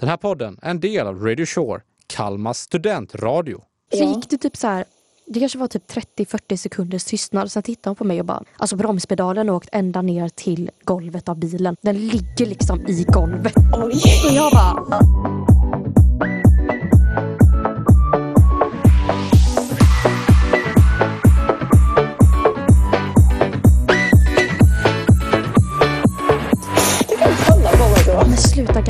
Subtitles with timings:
[0.00, 3.60] Den här podden är en del av Radio Shore, Kalmas studentradio.
[3.92, 4.84] Så gick det typ så här,
[5.26, 7.52] det kanske var typ 30-40 sekunders tystnad.
[7.52, 11.28] Sen tittade hon på mig och bara, alltså bromspedalen har åkt ända ner till golvet
[11.28, 11.76] av bilen.
[11.82, 13.54] Den ligger liksom i golvet.
[13.56, 14.02] Oj.
[14.28, 15.00] Och jag bara,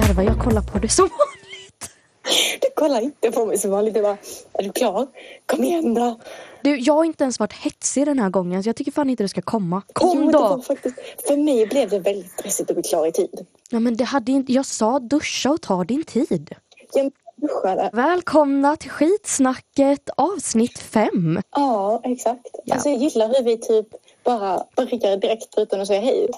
[0.01, 1.91] garva, jag kollar på det som vanligt.
[2.61, 3.95] Du kollar inte på mig som vanligt.
[3.95, 4.17] Du bara,
[4.53, 5.07] är du klar?
[5.47, 6.21] Kom igen då.
[6.63, 9.23] Du, jag har inte ens varit hetsig den här gången så jag tycker fan inte
[9.23, 9.83] det ska komma.
[9.93, 10.63] Kom var då!
[10.63, 13.47] faktiskt, för mig blev det väldigt stressigt att bli klar i tid.
[13.71, 16.55] Ja, men det hade inte, jag sa duscha och ta din tid.
[16.93, 17.91] Jag duschade.
[17.93, 21.43] Välkomna till skitsnacket avsnitt 5.
[21.51, 22.51] Ja, exakt.
[22.65, 22.75] Ja.
[22.75, 23.87] Alltså, jag gillar hur vi typ
[24.25, 26.29] bara börjar direkt utan att säga hej.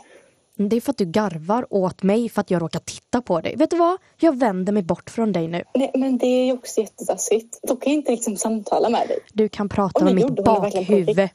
[0.69, 3.57] Det är för att du garvar åt mig för att jag råkar titta på dig.
[3.57, 3.99] Vet du vad?
[4.17, 5.65] Jag vänder mig bort från dig nu.
[5.75, 7.59] Nej, men det är ju också jättetaskigt.
[7.63, 9.19] Då kan jag inte liksom samtala med dig.
[9.33, 11.29] Du kan prata med mitt bakhuvud.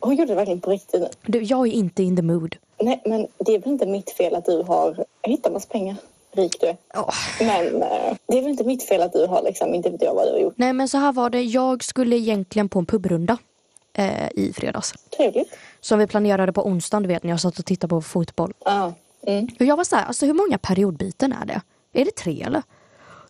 [0.00, 1.18] Hon gjorde det verkligen på riktigt.
[1.26, 2.56] Du, jag är inte in the mood.
[2.82, 5.96] Nej, men det är väl inte mitt fel att du har hittat massa pengar.
[6.32, 6.76] Rik du är.
[6.94, 7.14] Åh.
[7.40, 10.14] Men eh, det är väl inte mitt fel att du har liksom, inte vet jag
[10.14, 10.54] vad du har gjort.
[10.56, 11.42] Nej men så här var det.
[11.42, 13.38] Jag skulle egentligen på en pubrunda
[13.94, 14.94] eh, i fredags.
[15.16, 15.58] Trevligt.
[15.80, 18.54] Som vi planerade på onsdagen, du vet när jag satt och tittade på fotboll.
[18.64, 18.92] Ja.
[19.22, 19.48] Mm.
[19.60, 21.60] Och jag var så här, alltså hur många periodbyten är det?
[21.92, 22.62] Är det tre eller?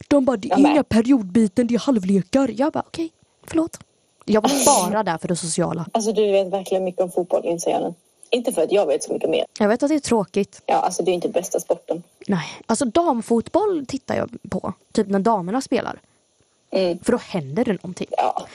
[0.09, 2.51] De bara, det är inga periodbyten, det är halvlekar.
[2.57, 3.13] Jag bara, okej,
[3.47, 3.79] förlåt.
[4.25, 5.87] Jag var bara där för det sociala.
[5.93, 7.95] Alltså du vet verkligen mycket om fotboll inser jag nu.
[8.31, 9.45] Inte för att jag vet så mycket mer.
[9.59, 10.63] Jag vet att det är tråkigt.
[10.67, 12.03] Ja, alltså det är inte bästa sporten.
[12.27, 14.73] Nej, alltså damfotboll tittar jag på.
[14.93, 16.01] Typ när damerna spelar.
[16.71, 16.99] Mm.
[16.99, 18.07] För då händer det någonting.
[18.11, 18.47] Ja.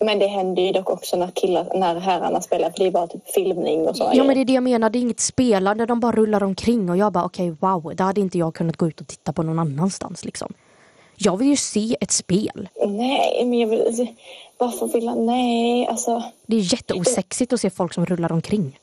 [0.00, 3.06] Men det händer ju dock också när killar, när herrarna spelar för det är bara
[3.06, 5.86] typ filmning och sådana Ja men det är det jag menar, det är inget spelande,
[5.86, 8.88] de bara rullar omkring och jag bara okej wow, det hade inte jag kunnat gå
[8.88, 10.52] ut och titta på någon annanstans liksom.
[11.16, 12.68] Jag vill ju se ett spel.
[12.86, 14.06] Nej, men jag vill...
[14.58, 15.26] Varför vill han...
[15.26, 16.22] Nej, alltså...
[16.46, 18.78] Det är jätteosexigt att se folk som rullar omkring.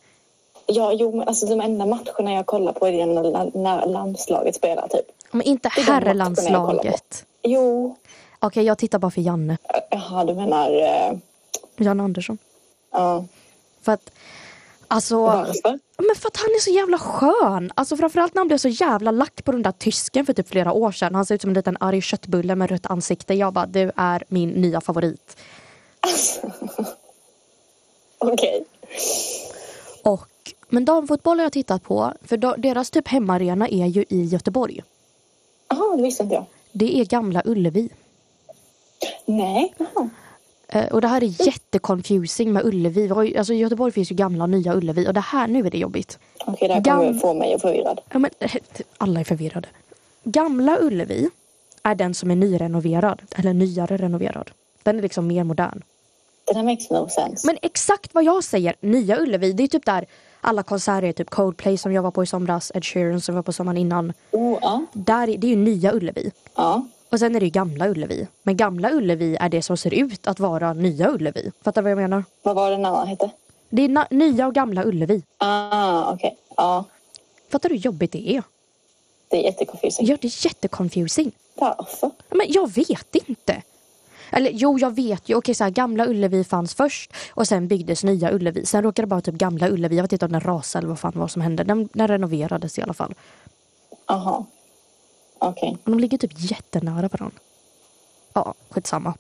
[0.67, 4.87] Ja, jo, men alltså de enda matcherna jag kollar på är när, när landslaget spelar
[4.87, 5.05] typ.
[5.31, 7.25] Men inte herrelandslaget.
[7.43, 7.95] Jo.
[8.45, 9.57] Okej, jag tittar bara för Janne.
[9.91, 10.71] Jaha, du menar...
[10.71, 11.17] eh,
[11.77, 12.37] Janne Andersson.
[12.91, 13.25] Ja.
[13.81, 14.11] För att,
[14.87, 15.21] alltså...
[15.21, 15.79] Varför?
[15.97, 17.71] Men för att han är så jävla skön.
[17.75, 20.71] Alltså framförallt när han blev så jävla lack på den där tysken för typ flera
[20.73, 21.15] år sedan.
[21.15, 23.33] Han ser ut som en liten arg köttbulle med rött ansikte.
[23.33, 25.37] Jag bara, du är min nya favorit.
[28.17, 28.65] Okej.
[30.03, 30.29] Och,
[30.69, 32.13] men damfotboll har jag tittat på.
[32.21, 34.83] För deras typ hemmaarena är ju i Göteborg.
[35.67, 36.45] Jaha, det visste inte jag.
[36.71, 37.89] Det är Gamla Ullevi.
[39.25, 39.73] Nej.
[40.67, 43.37] Eh, och det här är jätteconfusing med Ullevi.
[43.37, 45.07] Alltså i Göteborg finns ju gamla och nya Ullevi.
[45.07, 46.19] Och det här, nu är det jobbigt.
[46.45, 48.01] Okej, det här kommer Gam- få mig förvirrad.
[48.11, 48.51] Ja, men, eh,
[48.97, 49.67] alla är förvirrade.
[50.23, 51.29] Gamla Ullevi
[51.83, 53.21] är den som är nyrenoverad.
[53.35, 54.51] Eller nyare renoverad.
[54.83, 55.81] Den är liksom mer modern.
[56.47, 57.47] Det där makes no sense.
[57.47, 60.05] Men exakt vad jag säger, Nya Ullevi, det är typ där
[60.41, 61.11] alla konserter är.
[61.11, 63.77] Typ Coldplay som jag var på i somras, Ed Sheeran som jag var på sommaren
[63.77, 64.13] innan.
[64.31, 64.85] Oh, ja.
[64.93, 66.31] Där, är- det är ju Nya Ullevi.
[66.55, 66.87] Ja.
[67.09, 68.27] Och sen är det Gamla Ullevi.
[68.43, 71.51] Men Gamla Ullevi är det som ser ut att vara Nya Ullevi.
[71.63, 72.23] Fattar du vad jag menar?
[72.43, 73.29] Vad var den andra hette?
[73.69, 75.21] Det är Nya och Gamla Ullevi.
[75.37, 76.37] Ah, okej.
[76.57, 76.85] Ja.
[77.51, 78.43] Fattar du hur jobbigt det är?
[79.27, 80.07] Det är jättekonfusing.
[80.07, 81.31] Ja, det är jätteconfusing.
[81.55, 82.11] Varför?
[82.29, 83.61] Men jag vet inte.
[84.31, 85.35] Eller jo, jag vet ju.
[85.35, 88.65] Okej, så här, gamla Ullevi fanns först och sen byggdes nya Ullevi.
[88.65, 89.95] Sen råkade det bara typ gamla Ullevi.
[89.95, 91.63] Jag vet inte om den rasade eller vad fan var som hände.
[91.63, 93.13] Den, den renoverades i alla fall.
[94.07, 94.45] Jaha.
[95.39, 95.77] Okej.
[95.83, 97.37] Och de ligger typ jättenära varandra.
[98.33, 99.13] Ja, skitsamma.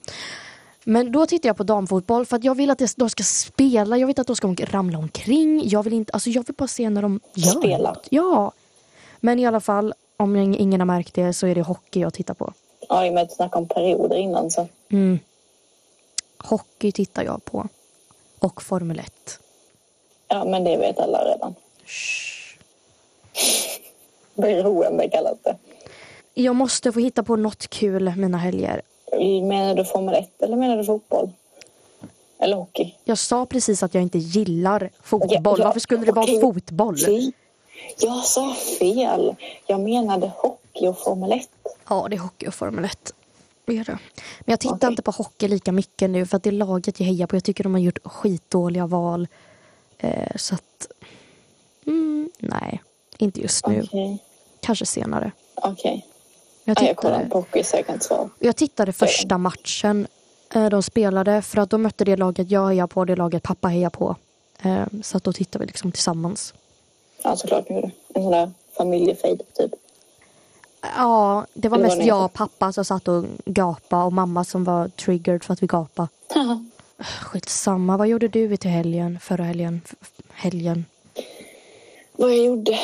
[0.83, 3.97] Men då tittar jag på damfotboll för att jag vill att de ska spela.
[3.97, 5.69] Jag vet att de ska ramla omkring.
[5.69, 7.89] Jag vill inte, alltså jag vill bara se när de gör Spela.
[7.93, 8.07] något.
[8.09, 8.51] Ja.
[9.19, 12.33] Men i alla fall, om ingen har märkt det så är det hockey jag tittar
[12.33, 12.53] på.
[12.89, 14.67] Ja, i och med att du snackade om perioder innan så.
[14.89, 15.19] Mm.
[16.37, 17.67] Hockey tittar jag på.
[18.39, 19.39] Och Formel 1.
[20.27, 21.55] Ja, men det vet alla redan.
[21.85, 22.59] Shh.
[24.33, 25.57] Beroende kallas det.
[26.37, 28.81] Jag måste få hitta på något kul mina helger.
[29.43, 31.29] Menar du Formel 1 eller menar du fotboll?
[32.39, 32.95] Eller hockey?
[33.03, 35.29] Jag sa precis att jag inte gillar fotboll.
[35.31, 36.41] Ja, ja, Varför skulle det vara okej.
[36.41, 36.97] fotboll?
[37.99, 39.35] Jag sa fel.
[39.67, 41.49] Jag menade hockey och Formel 1.
[41.89, 43.13] Ja, det är hockey och Formel 1.
[43.65, 43.91] Det är det.
[44.39, 44.89] Men jag tittar Okej.
[44.89, 47.35] inte på hockey lika mycket nu för att det är laget jag hejar på.
[47.35, 49.27] Jag tycker de har gjort skitdåliga val.
[49.97, 50.87] Eh, så att...
[51.87, 52.81] Mm, nej,
[53.17, 53.81] inte just nu.
[53.83, 54.17] Okej.
[54.59, 55.31] Kanske senare.
[55.55, 56.05] Okej.
[56.67, 58.29] Jag Ja, jag kollar tittade, på hockey så jag kan inte svara.
[58.39, 60.07] jag tittade första matchen
[60.53, 63.67] eh, de spelade för att de mötte det laget jag hejar på, det laget pappa
[63.67, 64.15] hejar på.
[64.61, 66.53] Eh, så att då tittade vi liksom tillsammans.
[67.23, 67.91] Ja, såklart ni gjorde.
[68.13, 69.71] En sån där familjefejd typ.
[70.97, 74.43] Ja, det var Eller mest ni jag och pappa som satt och gapa och mamma
[74.43, 76.07] som var triggered för att vi gapade.
[76.33, 76.65] Haha.
[77.21, 79.19] Skitsamma, vad gjorde du till helgen?
[79.21, 79.81] Förra helgen?
[80.29, 80.85] Helgen?
[82.11, 82.79] Vad jag gjorde?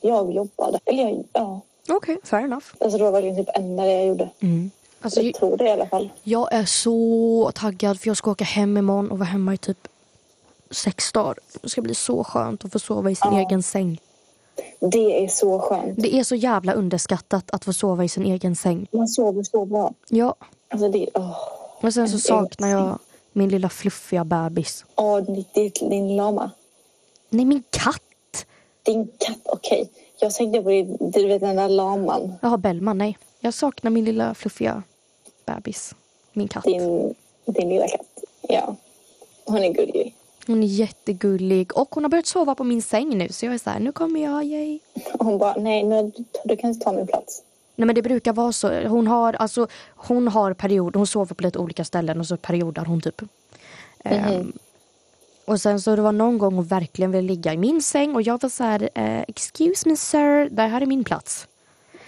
[0.00, 0.80] Jag jobbade.
[0.84, 1.60] Eller jag, ja.
[1.88, 2.64] Okej, fair enough.
[2.80, 4.30] Alltså det var verkligen typ enda det jag gjorde.
[4.40, 4.70] Mm.
[5.00, 6.10] Alltså, Jag tror det i alla fall.
[6.22, 9.88] jag är så taggad för jag ska åka hem imorgon och vara hemma i typ
[10.70, 11.34] sex dagar.
[11.62, 13.38] Det ska bli så skönt att få sova i sin Ja.
[13.40, 14.00] egen säng.
[14.80, 16.02] Det är så skönt.
[16.02, 18.86] Det är så jävla underskattat att få sova i sin egen säng.
[18.92, 19.92] Man sover så bra.
[20.08, 20.34] Ja,
[20.70, 21.08] Alltså det...
[21.14, 21.36] Åh,
[21.80, 22.98] och sen så saknar jag
[23.32, 24.84] min lilla fluffiga bebis.
[24.96, 26.50] Åh, ditt- ditt- din lama.
[27.30, 28.46] Nej, min katt!
[28.82, 29.90] Din katt, okej.
[30.20, 30.70] Jag tänkte på
[31.00, 32.34] du vet den där laman.
[32.42, 33.18] Jag har Bellman, nej.
[33.40, 34.82] Jag saknar min lilla fluffiga
[35.46, 35.94] bebis.
[36.32, 36.64] Min katt.
[36.64, 38.24] Din, din lilla katt.
[38.42, 38.76] Ja.
[39.44, 40.14] Hon är gullig.
[40.46, 43.58] Hon är jättegullig och hon har börjat sova på min säng nu så jag är
[43.58, 44.78] så här, nu kommer jag, yay.
[45.18, 46.12] Hon bara, nej nu,
[46.44, 47.42] du kan inte ta min plats.
[47.76, 48.88] Nej men det brukar vara så.
[48.88, 52.84] Hon har, alltså, hon har period, hon sover på lite olika ställen och så periodar
[52.84, 53.22] hon typ.
[54.04, 54.52] Ehm,
[55.48, 58.22] och sen så det var någon gång hon verkligen ville ligga i min säng och
[58.22, 61.48] jag var så här, eh, excuse me sir, det här är min plats.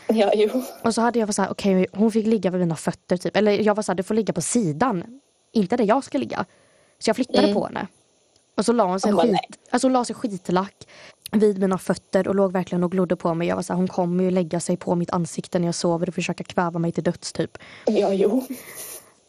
[0.09, 0.63] Ja, jo.
[0.83, 3.37] Och så hade jag varit så här, okej hon fick ligga vid mina fötter typ.
[3.37, 5.21] Eller jag var så här, du får ligga på sidan.
[5.53, 6.45] Inte där jag ska ligga.
[6.99, 7.87] Så jag flyttade på henne.
[8.57, 9.49] Och så la hon sig, bara, skit, nej.
[9.71, 10.89] alltså hon la sig skitlack
[11.33, 13.49] vid mina fötter och låg verkligen och glodde på mig.
[13.49, 16.09] Jag var så här, hon kommer ju lägga sig på mitt ansikte när jag sover
[16.09, 17.59] och försöka kväva mig till döds typ.
[17.87, 18.47] Ja, jo.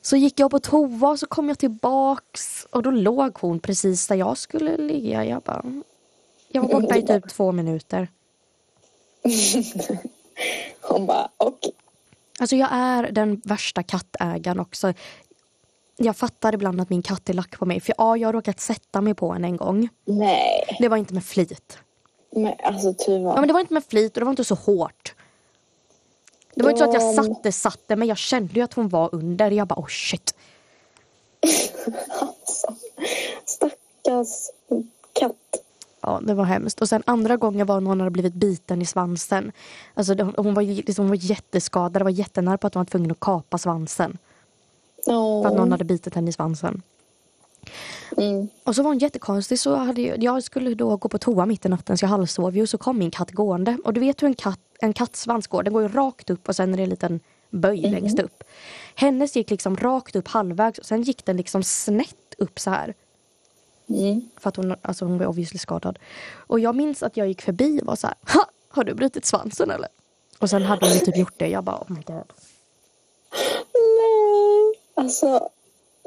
[0.01, 4.07] Så gick jag på toa och så kom jag tillbaks och då låg hon precis
[4.07, 5.25] där jag skulle ligga.
[5.25, 5.63] Jag bara...
[6.47, 8.07] Jag var borta i typ två minuter.
[10.81, 11.59] Hon bara, och
[12.39, 14.93] Alltså jag är den värsta kattägaren också.
[15.97, 17.79] Jag fattar ibland att min katt är lack på mig.
[17.79, 19.89] För ja, jag har råkat sätta mig på henne en gång.
[20.05, 20.77] nej.
[20.79, 21.77] Det var inte med flit.
[22.35, 23.29] Men alltså Tuva.
[23.29, 25.15] Ja, men det var inte med flit och det var inte så hårt.
[26.61, 27.23] Det var inte så att jag Ja.
[27.23, 29.51] satte, satte, men jag kände ju att hon var under.
[29.51, 30.35] Jag bara, oh shit.
[32.19, 32.75] Alltså,
[33.45, 34.49] stackars
[35.13, 35.35] katt.
[36.01, 36.81] Ja, det var hemskt.
[36.81, 39.51] Och sen andra gången var när hon hade blivit biten i svansen.
[39.93, 41.93] Alltså det, hon, var, liksom, hon var jätteskadad.
[41.93, 44.17] Det var jättenära på att hon var tvungen att kapa svansen.
[45.05, 45.41] Åh.
[45.43, 46.81] För att någon hade bitit henne i svansen.
[48.17, 48.47] Mm.
[48.63, 49.59] Och så var hon jättekonstig.
[49.59, 52.55] Så hade jag, jag skulle då gå på toa mitt i natten så jag halvsov
[52.57, 52.67] ju.
[52.67, 53.77] Så kom min katt gående.
[53.85, 55.63] Och du vet hur en, katt, en kattsvans går.
[55.63, 57.19] Den går ju rakt upp och sen är det en liten
[57.49, 58.43] böj längst upp.
[58.95, 60.79] Hennes gick liksom rakt upp halvvägs.
[60.79, 62.93] Och sen gick den liksom snett upp så här.
[63.89, 64.29] Mm.
[64.37, 65.99] För att hon, alltså hon var obviously skadad.
[66.33, 68.15] Och jag minns att jag gick förbi och var så här.
[68.33, 68.45] Ha!
[68.69, 69.89] Har du brutit svansen eller?
[70.39, 71.47] Och sen hade hon ju typ gjort det.
[71.47, 72.33] Jag bara oh my god.
[73.73, 74.73] Nej.
[74.95, 75.49] Alltså,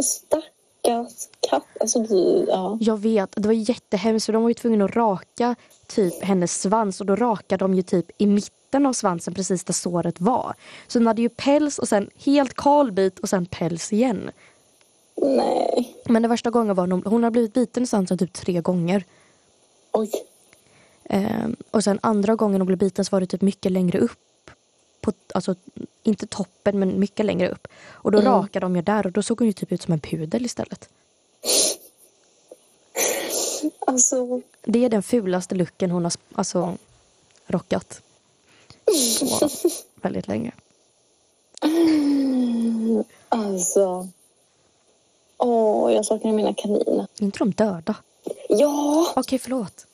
[0.03, 1.67] stackars katt.
[1.81, 2.79] Alltså du, ja.
[2.81, 5.55] Jag vet, det var jättehemskt för de var ju tvungna att raka
[5.87, 9.75] typ hennes svans och då rakade de ju typ i mitten av svansen precis där
[9.75, 10.55] såret var.
[10.87, 14.31] Så hon hade ju päls och sen helt kal bit och sen päls igen.
[15.17, 15.97] Nej.
[16.05, 19.05] Men den värsta gången var hon, hon har blivit biten i svansen typ tre gånger.
[19.93, 20.11] Oj.
[21.05, 24.51] Ehm, och sen andra gången hon blev biten så var det typ mycket längre upp.
[25.01, 25.55] På, alltså
[26.03, 27.69] inte toppen men mycket längre upp.
[27.91, 30.01] Och då rakade de ju där och då såg hon ju typ ut som en
[30.01, 30.89] pudel istället.
[33.87, 36.77] Alltså, Det är den fulaste looken hon har alltså,
[37.47, 38.03] rockat.
[39.41, 39.49] På
[40.03, 40.53] väldigt länge.
[43.29, 44.09] alltså.
[45.39, 47.07] Åh, jag saknar mina kaniner.
[47.21, 47.97] Är inte de döda?
[48.49, 49.87] Ja, Okej, förlåt.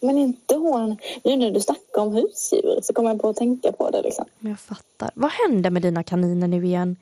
[0.00, 0.96] men inte hon.
[1.24, 4.24] Nu när du snackar om husdjur så kommer jag på att tänka på det liksom.
[4.38, 5.10] Men jag fattar.
[5.14, 6.96] Vad hände med dina kaniner nu igen?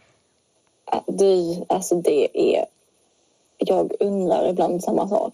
[0.93, 2.67] Äh, Du, alltså det är...
[3.59, 5.33] Jag undrar ibland samma sak.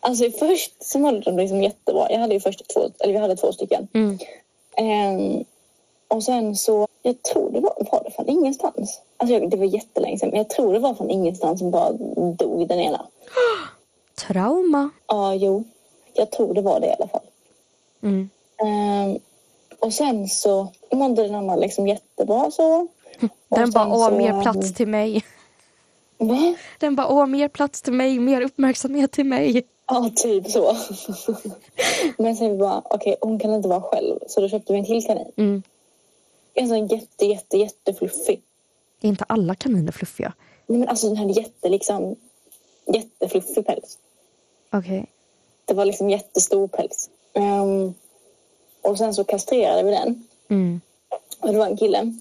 [0.00, 2.06] Alltså först så mådde de liksom jättebra.
[2.10, 3.88] Jag hade ju först två, eller vi hade två stycken.
[3.94, 4.18] Mm.
[4.76, 5.44] Ehm,
[6.08, 9.00] och sen så, jag tror det var, var det från ingenstans.
[9.16, 11.92] Alltså jag, det var jättelänge sedan, men jag tror det var från ingenstans som bara
[12.38, 13.06] dog den ena.
[14.26, 14.90] Trauma.
[15.06, 15.64] Ja, jo.
[16.14, 17.20] Jag tror det var det i alla fall.
[18.02, 18.30] Mm.
[18.64, 19.18] Ehm,
[19.78, 22.80] och sen så mådde den andra liksom jättebra så.
[23.48, 25.24] Och Den bara, åh, så- mer plats till mig.
[26.18, 26.54] Va?
[26.78, 29.66] Den bara, åh, mer plats till mig, mer uppmärksamhet till mig.
[29.88, 30.76] Ja, typ så.
[32.18, 34.18] Men sen vi bara, okej, hon kan inte vara själv.
[34.26, 35.32] Så då köpte vi en till kanin.
[35.36, 35.62] Mm.
[36.54, 38.42] En sån jätte, jätte, jättefluffig.
[39.00, 40.32] Är inte alla kaniner fluffiga?
[40.66, 42.16] Nej, men alltså den hade jätte, liksom,
[42.86, 43.98] jättefluffig päls.
[44.72, 45.06] Okej.
[45.64, 47.10] Det var liksom jättestor päls.
[47.32, 47.94] Ehm,
[48.82, 50.26] och sen så kastrerade vi den.
[50.48, 50.80] Mm.
[51.40, 52.14] Och det var en kille.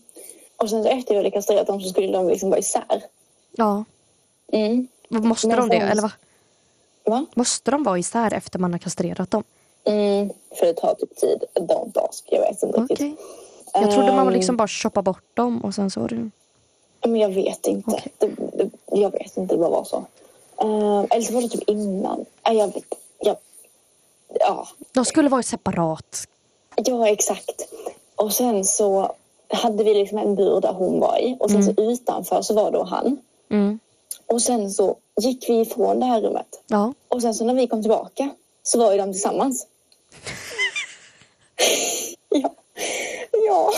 [0.58, 3.04] Och sen så efter vi hade kastrerat dem så skulle de liksom vara isär.
[3.52, 3.84] Ja.
[4.52, 4.88] Mm.
[5.10, 5.80] Måste Men de det?
[5.80, 6.12] sen- Eller va?
[7.08, 7.26] Va?
[7.36, 9.44] Måste de vara isär efter man har kastrerat dem?
[9.84, 11.44] Mm, för det tar typ tid.
[11.56, 12.26] Don't ask.
[12.32, 12.88] Jag vet inte Okej.
[12.90, 13.20] riktigt.
[13.74, 16.30] Jag trodde man Ehm, liksom bara choppade bort dem och sen så var det...
[17.10, 17.92] Men jag vet inte.
[17.92, 18.12] Okej.
[18.18, 19.98] Det, det, jag vet inte, det bara var så.
[20.64, 22.26] Uh, eller så var det typ innan.
[22.48, 22.84] Nej, jag vet
[23.20, 23.36] jag,
[24.40, 26.28] Ja, De skulle varit separat.
[26.76, 27.68] ja, exakt.
[28.16, 29.16] Och sen så
[29.50, 31.38] hade vi liksom en bur där hon var i.
[31.40, 33.18] Och sen så utanför så var då han.
[33.50, 33.80] Mm.
[34.26, 36.64] Och sen så gick vi ifrån det här rummet.
[36.68, 36.94] Ja.
[37.08, 38.30] Och sen så när vi kom tillbaka
[38.64, 39.68] så var ju de tillsammans.
[42.30, 42.56] ja.
[43.32, 43.74] Ja.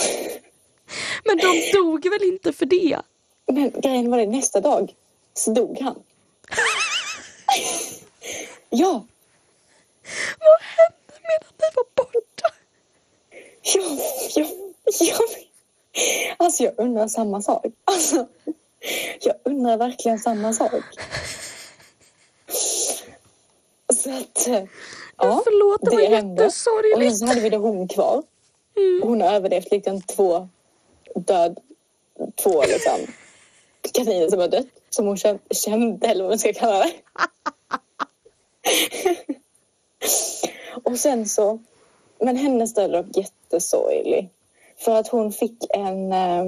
[1.24, 3.00] Men de dog väl inte för det?
[3.46, 4.94] Men grejen var det nästa dag
[5.34, 5.94] så dog han.
[8.70, 9.04] ja.
[10.38, 12.54] Vad hände medan ni var borta?
[13.62, 13.82] Ja,
[14.34, 14.46] ja,
[15.00, 15.18] ja.
[16.36, 17.66] Alltså jag undrar samma sak.
[17.84, 18.26] Alltså,
[19.20, 20.72] jag undrar verkligen samma sak.
[23.94, 24.46] Så att...
[24.48, 24.62] eh,
[25.22, 26.42] Ja, Förlåt, det var hände.
[26.42, 26.96] jättesorgligt.
[26.96, 28.22] Och sen så hade vi då hon kvar.
[29.02, 30.48] Hon har överlevt liksom två
[31.14, 31.58] död...
[32.42, 33.14] Två liksom
[33.92, 34.66] kaniner som har dött.
[34.90, 36.92] Som hon kände, kände eller vad man ska kalla det.
[40.84, 41.58] Och sen så...
[42.20, 44.30] Men hennes död dock jättesorglig.
[44.76, 46.44] För att hon fick en eh,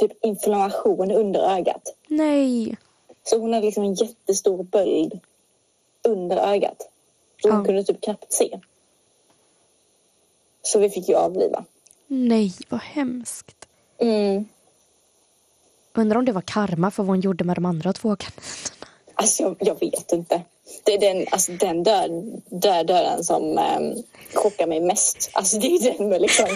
[0.00, 1.94] typ inflammation under ögat.
[2.06, 2.76] Nej.
[3.24, 5.20] Så hon hade liksom en jättestor böld
[6.02, 6.88] under ögat.
[7.42, 7.64] Så hon Ja.
[7.64, 8.60] kunde typ knappt se.
[10.62, 11.64] Så vi fick ju avliva.
[12.06, 13.68] Nej, vad hemskt.
[13.98, 14.44] Mm.
[15.94, 18.42] Undrar om det var karma för vad hon gjorde med de andra två kaninerna.
[19.14, 20.42] Alltså jag, jag vet inte.
[20.84, 22.10] Det är den, alltså, den död,
[22.48, 24.02] död döden som um,
[24.34, 25.30] chockar mig mest.
[25.32, 26.46] Alltså det är den med liksom...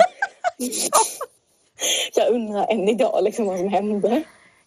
[2.14, 4.22] jag undrar än idag liksom vad som hände.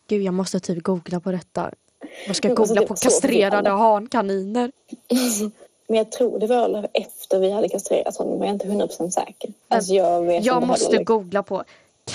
[0.07, 1.71] Gud, jag måste typ googla på detta.
[2.27, 4.71] Jag ska alltså, googla det på kastrerade hankaniner.
[5.87, 8.39] Men jag tror det var efter vi hade kastrerat honom.
[8.39, 9.53] Men jag är inte 100% säker.
[9.67, 11.03] Alltså jag vet Jag inte måste heller.
[11.03, 11.63] googla på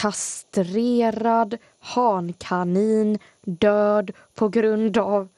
[0.00, 5.28] kastrerad hankanin död på grund av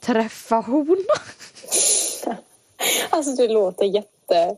[0.00, 0.96] träffa hona.
[3.10, 4.56] Alltså det låter jätte...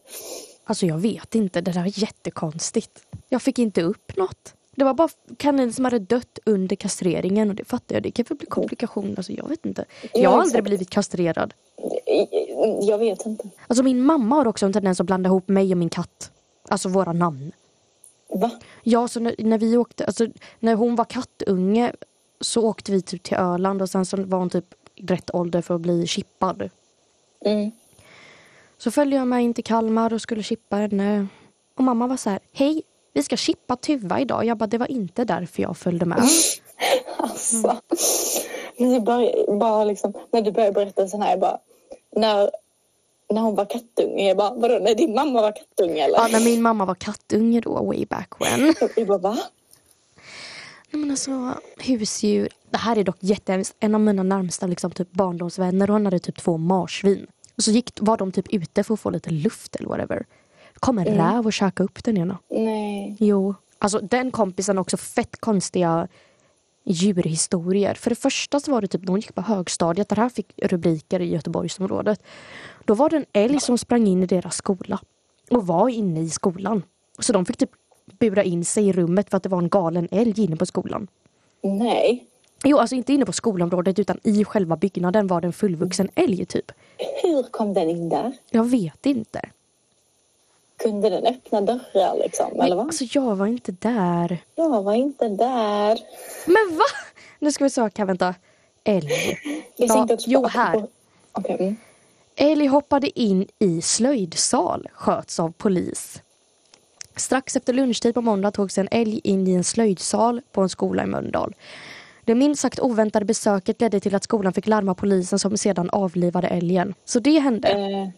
[0.68, 3.02] Alltså jag vet inte, det där är jättekonstigt.
[3.28, 4.54] Jag fick inte upp något.
[4.76, 8.02] Det var bara kanin som hade dött under kastreringen och det fattar jag.
[8.02, 9.84] Det kan väl bli komplikationer, alltså jag vet inte.
[10.02, 11.54] Jag Ja, har aldrig blivit kastrerad.
[12.82, 13.48] Jag vet inte.
[13.66, 16.30] Alltså min mamma har också en tendens att blanda ihop mig och min katt.
[16.68, 17.52] Alltså våra namn.
[18.28, 18.50] Va?
[18.82, 20.26] Ja, så när, när vi åkte, alltså
[20.58, 21.92] när hon var kattunge
[22.40, 25.74] så åkte vi typ till Öland och sen så var hon typ rätt ålder för
[25.74, 26.70] att bli chippad.
[27.44, 27.70] Mm.
[28.78, 31.26] Så följde jag med in till Kalmar och skulle chippa henne.
[31.76, 32.82] Och mamma var så här, hej,
[33.12, 34.44] vi ska chippa Tuva idag.
[34.44, 36.22] Jag bara, det var inte därför jag följde med.
[37.20, 37.80] Alltså.
[38.78, 41.58] Det börjar, bara liksom, när du börjar berätta sån här, jag bara...
[42.16, 42.50] När,
[43.32, 46.18] när hon var kattunge, jag bara, vadå, när din mamma var kattunge eller?
[46.18, 48.74] Ja, när min mamma var kattunge då, way back when.
[48.96, 49.38] Jag bara, va?
[50.90, 52.48] Nej, men alltså, husdjur.
[52.70, 53.76] Det här är dock jättehemskt.
[53.80, 57.26] En av mina närmsta liksom, typ barndomsvänner, hon hade typ två marsvin.
[57.58, 60.26] Och så gick, var de typ ute för att få lite luft eller whatever.
[60.74, 62.38] kom en räv och käkade upp den ena.
[62.50, 63.16] Nej.
[63.20, 63.54] Jo.
[63.78, 66.08] Alltså den kompisen har också fett konstiga
[66.84, 67.94] djurhistorier.
[67.94, 71.20] För det första så var det typ hon gick på högstadiet, det här fick rubriker
[71.20, 72.22] i Göteborgsområdet.
[72.84, 75.00] Då var det en älg som sprang in i deras skola
[75.50, 76.82] och var inne i skolan.
[77.18, 77.70] Så de fick typ
[78.18, 81.08] bura in sig i rummet för att det var en galen älg inne på skolan.
[81.62, 82.26] Nej.
[82.64, 86.46] Jo, alltså inte inne på skolområdet utan i själva byggnaden var det en fullvuxen älg
[86.46, 86.72] typ.
[87.22, 88.32] Hur kom den in där?
[88.50, 89.40] Jag vet inte.
[90.76, 92.60] Kunde den öppna dörrar liksom?
[92.60, 92.86] Eller vad?
[92.86, 94.38] Alltså jag var inte där.
[94.54, 95.98] Jag var inte där.
[96.46, 96.84] Men va?
[97.38, 98.34] Nu ska vi söka, vänta.
[98.84, 99.38] Älg.
[99.76, 100.86] Ja, jo, här.
[101.32, 101.56] Okej.
[101.60, 101.76] mm.
[102.36, 106.22] Älg hoppade in i slöjdsal, sköts av polis.
[107.16, 111.02] Strax efter lunchtid på måndag togs en älg in i en slöjdsal på en skola
[111.02, 111.54] i Mölndal.
[112.28, 116.48] Det minst sagt oväntade besöket ledde till att skolan fick larma polisen som sedan avlivade
[116.48, 116.94] älgen.
[117.04, 117.68] Så det hände.
[117.68, 118.08] Eh,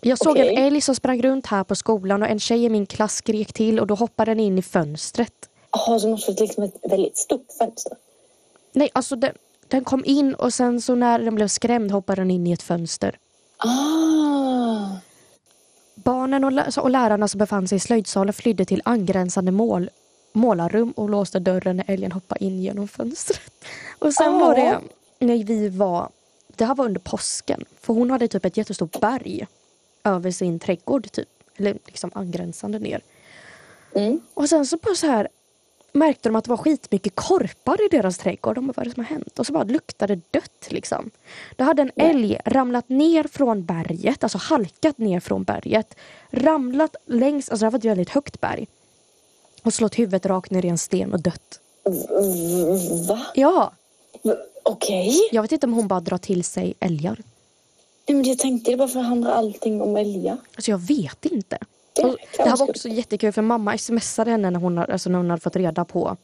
[0.00, 0.54] Jag såg okej.
[0.56, 3.52] en älg som sprang runt här på skolan och en tjej i min klass skrek
[3.52, 5.32] till och då hoppade den in i fönstret.
[5.72, 7.92] Jaha, så måste det liksom ett väldigt stort fönster.
[8.72, 9.32] Nej, alltså den,
[9.68, 12.62] den kom in och sen så när den blev skrämd hoppade den in i ett
[12.62, 13.18] fönster.
[13.56, 13.68] Ah.
[15.94, 19.90] Barnen och, lä- och lärarna som befann sig i slöjdsalen flydde till angränsande mål,
[20.32, 23.64] målarrum och låste dörren när älgen hoppade in genom fönstret.
[23.98, 24.38] Och sen Ah.
[24.38, 24.80] var det
[25.18, 26.08] när vi var,
[26.56, 29.46] det här var under påsken, för hon hade typ ett jättestort berg
[30.04, 33.00] över sin trädgård typ, eller liksom angränsande ner.
[33.94, 34.20] Mm.
[34.34, 35.28] Och sen så bara så här,
[35.92, 38.54] märkte de att det var skitmycket korpar i deras trädgård.
[38.54, 39.38] De bara, vad är det som har hänt?
[39.38, 41.10] Och så bara luktade det dött liksom.
[41.56, 45.94] Då hade en älg ramlat ner från berget, alltså halkat ner från berget.
[46.30, 48.66] Ramlat längs, alltså det här var ett väldigt högt berg.
[49.62, 51.60] Och slått huvudet rakt ner i en sten och dött.
[53.08, 53.26] Va?
[53.34, 53.72] Ja,
[54.62, 55.28] Okej.
[55.32, 57.22] jag vet inte om hon bara drar till sig älgar.
[58.08, 60.36] Nej, men jag tänkte det bara för att handla allting om älgar.
[60.54, 61.58] Alltså jag vet inte.
[61.92, 65.30] Det det här var också jättekul för mamma smsade henne när hon, alltså när hon
[65.30, 66.16] hade fått reda på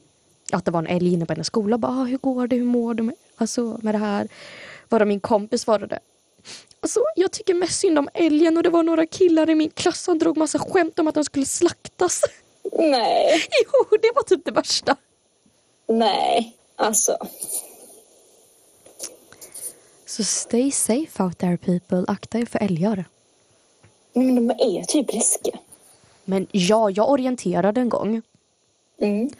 [0.52, 1.78] att det var en älg inne på hennes skola.
[1.78, 4.28] Bara, ah, hur går det, hur mår du med, alltså, med det här?
[4.88, 5.98] Varav min kompis svarade.
[6.80, 10.02] Alltså, jag tycker mest synd om älgen och det var några killar i min klass
[10.02, 12.20] som drog massa skämt om att den skulle slaktas.
[12.72, 14.96] Nej, jo, det var typ det värsta.
[15.88, 16.56] nej.
[16.78, 17.16] Alltså,
[20.06, 22.04] Så stay safe out there people.
[22.08, 23.04] Akta er för älgar.
[24.12, 25.58] men de är typ läskiga.
[26.24, 28.22] Men ja, jag orienterade en gång.
[29.00, 29.30] Mm.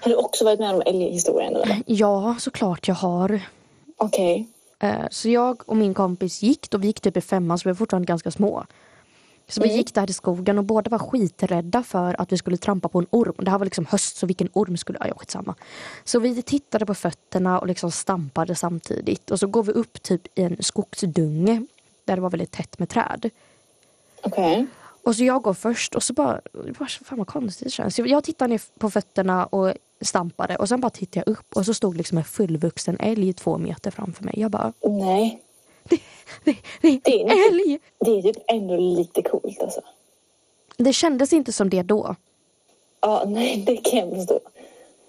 [0.00, 1.82] Har du också varit med om älghistorien eller?
[1.86, 3.40] Ja, såklart jag har.
[3.96, 4.46] Okej.
[4.80, 7.72] Eh, Så jag och min kompis gick, och vi gick typ i femman så vi
[7.72, 8.66] var fortfarande ganska små.
[9.50, 9.76] Så vi Mm.
[9.78, 13.06] gick där i skogen och båda var skiträdda för att vi skulle trampa på en
[13.10, 13.34] orm.
[13.38, 14.98] Det här var liksom höst så vilken orm skulle...
[15.08, 15.54] Ja, skitsamma.
[16.04, 19.30] Så vi tittade på fötterna och liksom stampade samtidigt.
[19.30, 21.62] Och så går vi upp typ i en skogsdunge
[22.04, 23.30] där det var väldigt tätt med träd.
[24.22, 24.66] Okej.
[25.04, 26.40] Och så jag går först och så bara,
[26.78, 27.98] bara fan vad konstigt det känns.
[27.98, 31.66] Jag- Jag tittar ner på fötterna och stampade och sen bara tittade jag upp och
[31.66, 34.34] så stod liksom en fullvuxen älg två meter framför mig.
[34.36, 35.42] Jag bara, Nej.
[35.84, 36.00] Det,
[36.44, 37.78] det, det Det är en älg!
[37.98, 39.80] Det är typ ändå lite coolt alltså.
[40.76, 42.16] Det kändes inte som det då.
[43.00, 44.40] Ja, nej, det kan jag förstå.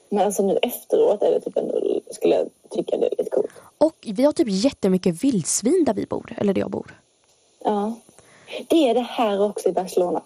[0.10, 3.52] Men alltså nu efteråt är det typ ändå, skulle jag tycka det är lite coolt.
[3.78, 7.00] Och vi har typ jättemycket vildsvin där vi bor, eller där jag bor.
[7.64, 7.94] Ja.
[8.68, 10.22] Det är det här också i Barcelona.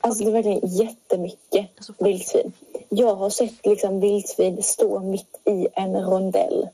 [0.00, 2.52] Alltså det är verkligen jättemycket Alltså, vildsvin.
[2.88, 6.68] Jag har sett liksom vildsvin stå mitt i en rondell.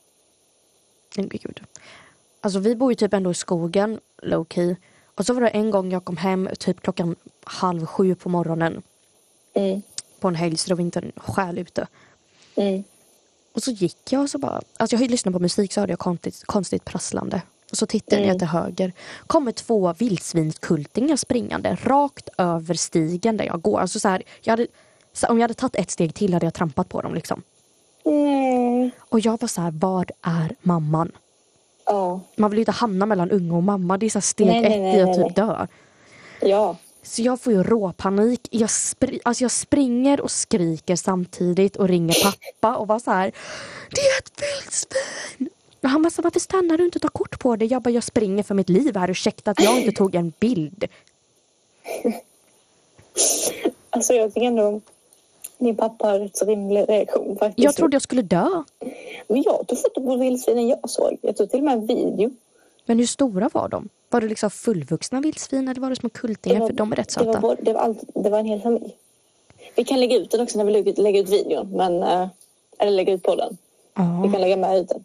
[1.16, 1.61] Men gud.
[2.46, 4.76] Alltså vi bor ju typ ändå i skogen, low key.
[5.14, 8.82] Och så var det en gång jag kom hem typ klockan halv sju på morgonen
[9.54, 9.82] Mm.
[10.20, 11.86] på en helg så det var inte en själ ute.
[12.54, 12.84] Mm.
[13.54, 15.80] Och så gick jag och så bara, alltså jag har ju lyssnat på musik så
[15.80, 17.42] hörde jag konstigt, konstigt prasslande.
[17.70, 18.38] Och så tittade jag Mm.
[18.38, 18.92] till höger.
[19.26, 23.80] Kommer två vildsvinskultingar springande rakt över stigen där jag går.
[23.80, 24.66] Alltså så här, jag hade,
[25.12, 27.42] så om jag hade tagit ett steg till hade jag trampat på dem liksom.
[28.04, 28.90] Nej.
[28.98, 31.12] Och jag var så här, var är mamman?
[31.87, 32.20] Ja.
[32.37, 33.99] Man vill ju inte hamna mellan unga och mamma.
[33.99, 35.66] Det är så steg Nej, ett nej, i att typ dö.
[36.40, 36.77] Ja.
[37.03, 38.49] Så jag får ju råpanik.
[38.51, 43.33] Jag, spr- alltså jag springer och skriker samtidigt och ringer pappa och var så här.
[43.90, 45.49] Det är ett vildsvin!
[45.83, 47.64] Och han bara så, varför stannar du inte och tar kort på det?
[47.66, 49.11] Jag bara, jag springer för mitt liv här.
[49.11, 50.85] Ursäkta att jag inte tog en bild.
[53.90, 54.81] Alltså jag tycker ändå
[55.59, 57.64] din pappa har rätt så rimlig reaktion faktiskt.
[57.64, 58.49] Jag trodde jag skulle dö.
[59.29, 61.19] Men jag tog foto på vildsvinen jag såg.
[61.21, 62.31] Jag tog till och med en video.
[62.87, 63.88] Men hur stora var de?
[64.11, 66.66] Var det liksom fullvuxna vildsvin eller var det små kultingar?
[66.66, 67.57] För de är rätt det, var, söta.
[67.62, 68.97] det, var allt, det var en hel familj.
[69.77, 71.69] Vi kan lägga ut den också när vi lägger ut, videon.
[71.71, 72.29] Men, eh,
[72.79, 73.57] eller lägga ut podden.
[73.95, 74.31] Vi Ja.
[74.33, 75.05] kan lägga med ut den.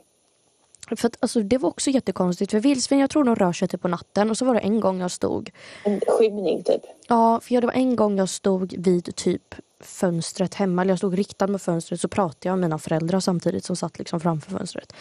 [0.95, 2.51] För att, alltså, det var också jättekonstigt.
[2.51, 4.29] För vildsvin, jag tror de rör sig typ på natten.
[4.29, 5.51] Och så var det en gång jag stod
[5.83, 6.81] En skymning typ.
[7.07, 11.17] Ja, för det var en gång jag stod vid typ fönstret hemma, eller jag stod
[11.17, 14.93] riktad mot fönstret så pratade jag med mina föräldrar samtidigt som satt liksom framför fönstret.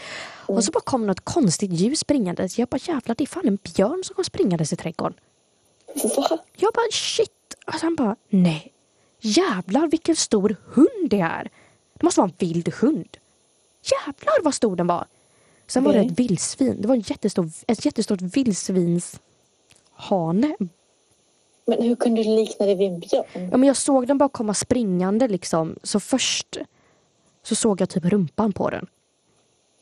[0.46, 2.58] Och så bara kom något konstigt ljus springandes.
[2.58, 5.18] Jag bara jävlar det är fan en björn som kom springandes i trädgården.
[6.16, 6.38] Va?
[6.56, 7.30] Jag bara shit.
[7.66, 8.72] Och sen bara nej.
[9.20, 11.50] Jävlar vilken stor hund det är.
[11.94, 13.16] Det måste vara en vild hund.
[13.82, 15.06] Jävlar vad stor den var.
[15.70, 16.76] Sen var det ett vildsvin.
[16.80, 20.56] Det var en jättestor, ett jättestort vildsvinshane
[21.66, 23.48] Men hur kunde du likna det vid en björn?
[23.50, 25.76] Ja, men jag såg den bara komma springande liksom.
[25.82, 26.58] Så först
[27.42, 28.86] så såg jag typ rumpan på den.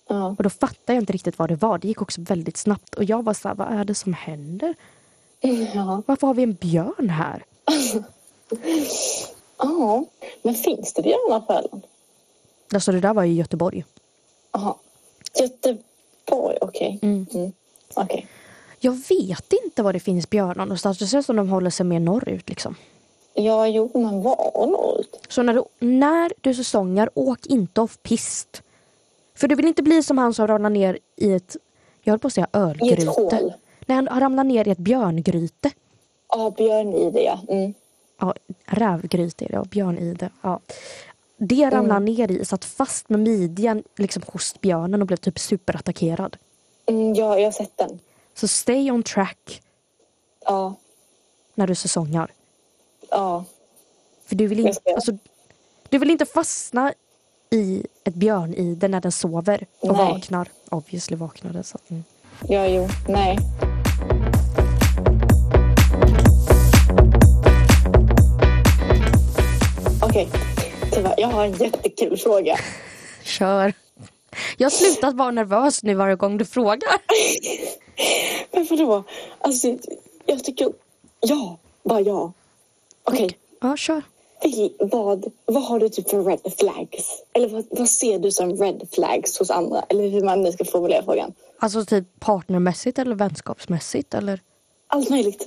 [0.09, 0.35] Ja.
[0.39, 1.79] Och då fattade jag inte riktigt vad det var.
[1.79, 2.95] Det gick också väldigt snabbt.
[2.95, 4.75] Och jag var så här, vad är det som händer?
[5.75, 6.03] Ja.
[6.07, 7.45] Varför har vi en björn här?
[9.59, 10.05] ja.
[10.43, 11.83] Men finns det björnar på Öland?
[12.75, 13.85] Alltså det där var i Göteborg.
[14.53, 14.75] Jaha.
[15.41, 16.99] Göteborg, okej.
[17.03, 17.27] Mm.
[17.35, 17.53] Mm.
[17.95, 18.27] Okej.
[18.81, 20.99] Jag vet inte var det finns björnar någonstans.
[20.99, 22.75] Det känns som de håller sig mer norrut liksom.
[23.35, 25.27] Ja, jo, men var norrut?
[25.29, 28.63] Så när du, när du säsongar, åk inte off pist.
[29.35, 31.57] För du vill inte bli som han som ramlar ner i ett,
[32.03, 33.07] jag höll på att säga I ett ölgryte.
[33.11, 33.53] hål?
[33.87, 35.71] Nej, han ramlar ner i ett björngryte.
[36.29, 37.41] Ja, björn i det, ja.
[37.49, 37.75] Mm.
[38.21, 38.35] ja,
[38.67, 40.31] rävgryta är det och björnide.
[40.43, 40.61] Ja.
[41.39, 45.39] Det ramlade han ner i, satt fast med midjan liksom hos björnen och blev typ
[45.39, 46.37] superattackerad.
[46.87, 47.99] Mm, ja, jag har sett den.
[48.35, 49.63] Så stay on track
[50.45, 50.75] Ja,
[51.55, 52.31] när du säsongar.
[53.11, 53.45] ja.
[54.27, 54.95] För du vill, ska.
[54.95, 55.13] alltså,
[55.89, 56.93] du vill inte fastna
[57.51, 60.13] i ett björnide när den sover och Nej.
[60.13, 60.49] vaknar.
[60.71, 61.65] Obviously vaknar den.
[61.65, 61.79] Så.
[61.89, 62.05] Mm.
[62.49, 63.39] Ja, jo, nej.
[70.03, 70.29] Okej,
[70.99, 72.59] Tuva, jag har en jättekul fråga.
[73.23, 73.73] Kör.
[74.57, 77.01] Jag har slutat vara nervös nu varje gång du frågar.
[78.53, 79.05] Men vadå?
[79.39, 79.77] Alltså,
[80.27, 80.73] jag tycker...
[81.21, 82.33] Ja, bara ja.
[83.05, 84.03] Okej, Ja, kör.
[84.79, 87.23] Vad, vad har du typ för red flags?
[87.33, 89.85] Eller vad, vad ser du som red flags hos andra?
[89.89, 91.33] Eller hur man nu ska formulera frågan.
[91.59, 94.41] Alltså typ partnermässigt eller vänskapsmässigt eller?
[94.87, 95.47] Allt möjligt.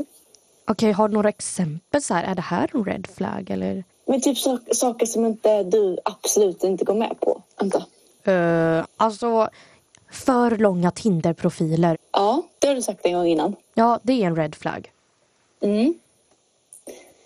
[0.68, 2.24] Okej, har du några exempel så här?
[2.24, 3.84] Är det här en red flag eller?
[4.12, 7.42] Men typ sak, saker som inte du absolut inte går med på.
[7.60, 7.86] Vänta.
[8.28, 9.50] Uh, alltså,
[10.12, 11.98] för långa Tinder-profiler.
[12.12, 13.56] Ja, det har du sagt en gång innan.
[13.74, 14.92] Ja, det är en red flag.
[15.62, 15.94] Mm.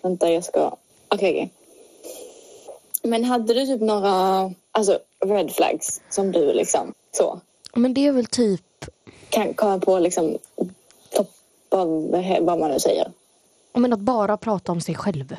[0.02, 0.66] Vänta, jag ska...
[1.08, 1.50] Okej, okej.
[3.02, 4.10] Men hade du typ några
[4.72, 7.40] alltså, red flags som du liksom så
[7.74, 8.84] Men det är väl typ,
[9.28, 10.38] kan komma på liksom
[11.10, 11.30] topp
[11.68, 13.12] av vad man nu säger?
[13.72, 15.36] men att bara prata om sig själv.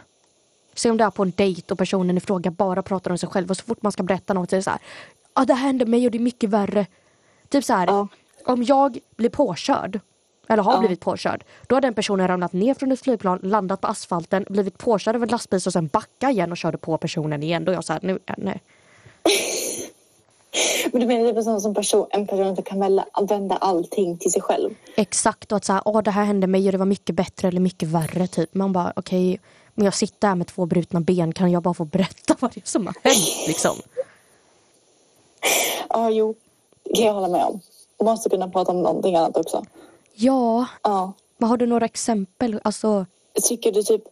[0.77, 3.29] Se om du är på en dejt och personen i fråga bara pratar om sig
[3.29, 4.79] själv och så fort man ska berätta något så är det så här.
[5.35, 6.85] Ja, det hände mig och det är mycket värre.
[7.49, 8.07] Typ så här, Ja.
[8.45, 9.99] om jag blir påkörd
[10.49, 10.79] eller har Ja.
[10.79, 11.43] blivit påkörd.
[11.67, 15.23] Då har den personen ramlat ner från ett flygplan, landat på asfalten, blivit påkörd av
[15.23, 17.65] en lastbil och sen backa igen och körde på personen igen.
[17.65, 18.61] Då är jag så här, nu, nej.
[20.91, 24.17] Men du menar typ en sån som person, en person som kan välja, vända allting
[24.17, 24.69] till sig själv?
[24.95, 27.47] Exakt och att så här, åh det här hände mig och det var mycket bättre
[27.47, 28.53] eller mycket värre typ.
[28.53, 29.39] Man bara okej,
[29.77, 32.59] men jag sitter här med två brutna ben, kan jag bara få berätta vad det
[32.65, 33.75] är som har hänt liksom?
[35.89, 36.35] Ja, jo.
[36.83, 37.59] Det kan jag hålla med om.
[37.99, 39.65] Man måste kunna prata om någonting annat också.
[40.13, 41.13] Ja, Ja.
[41.37, 42.59] men har du några exempel?
[42.63, 43.05] Alltså,
[43.43, 44.03] Tycker du typ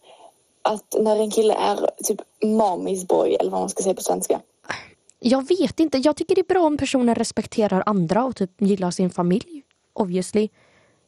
[0.62, 4.42] att när en kille är typ mommy's boy eller vad man ska säga på svenska?
[5.20, 8.92] jag vet inte, jag tycker det är bra om personen respekterar andra och typ gillar
[8.92, 9.64] sin familj.
[9.94, 10.50] Obviously.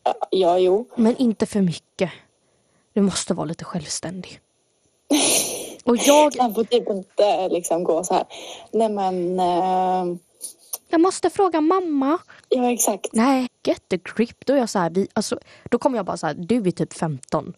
[0.03, 0.87] Ja, Ja, jo.
[0.95, 2.11] Men inte för mycket.
[2.93, 4.39] Du måste vara lite självständig.
[5.83, 8.25] Och jag, Man får typ inte liksom gå så här.
[8.71, 10.17] Nej men, eh,
[10.89, 12.17] jag måste fråga mamma.
[12.49, 13.07] ja exakt.
[13.13, 14.45] Nej, get the grip.
[14.45, 15.39] Då är jag så här, vi, alltså,
[15.69, 17.53] då kommer jag bara så här, du är typ 15.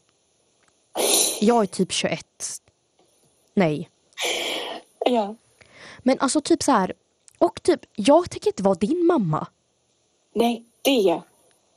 [1.41, 2.25] Jag är typ 21.
[3.53, 3.89] Nej.
[5.05, 5.35] Ja.
[5.99, 6.93] Men alltså typ så här,
[7.37, 9.47] och typ, jag tänker inte vara din mamma.
[10.35, 11.21] Nej, det.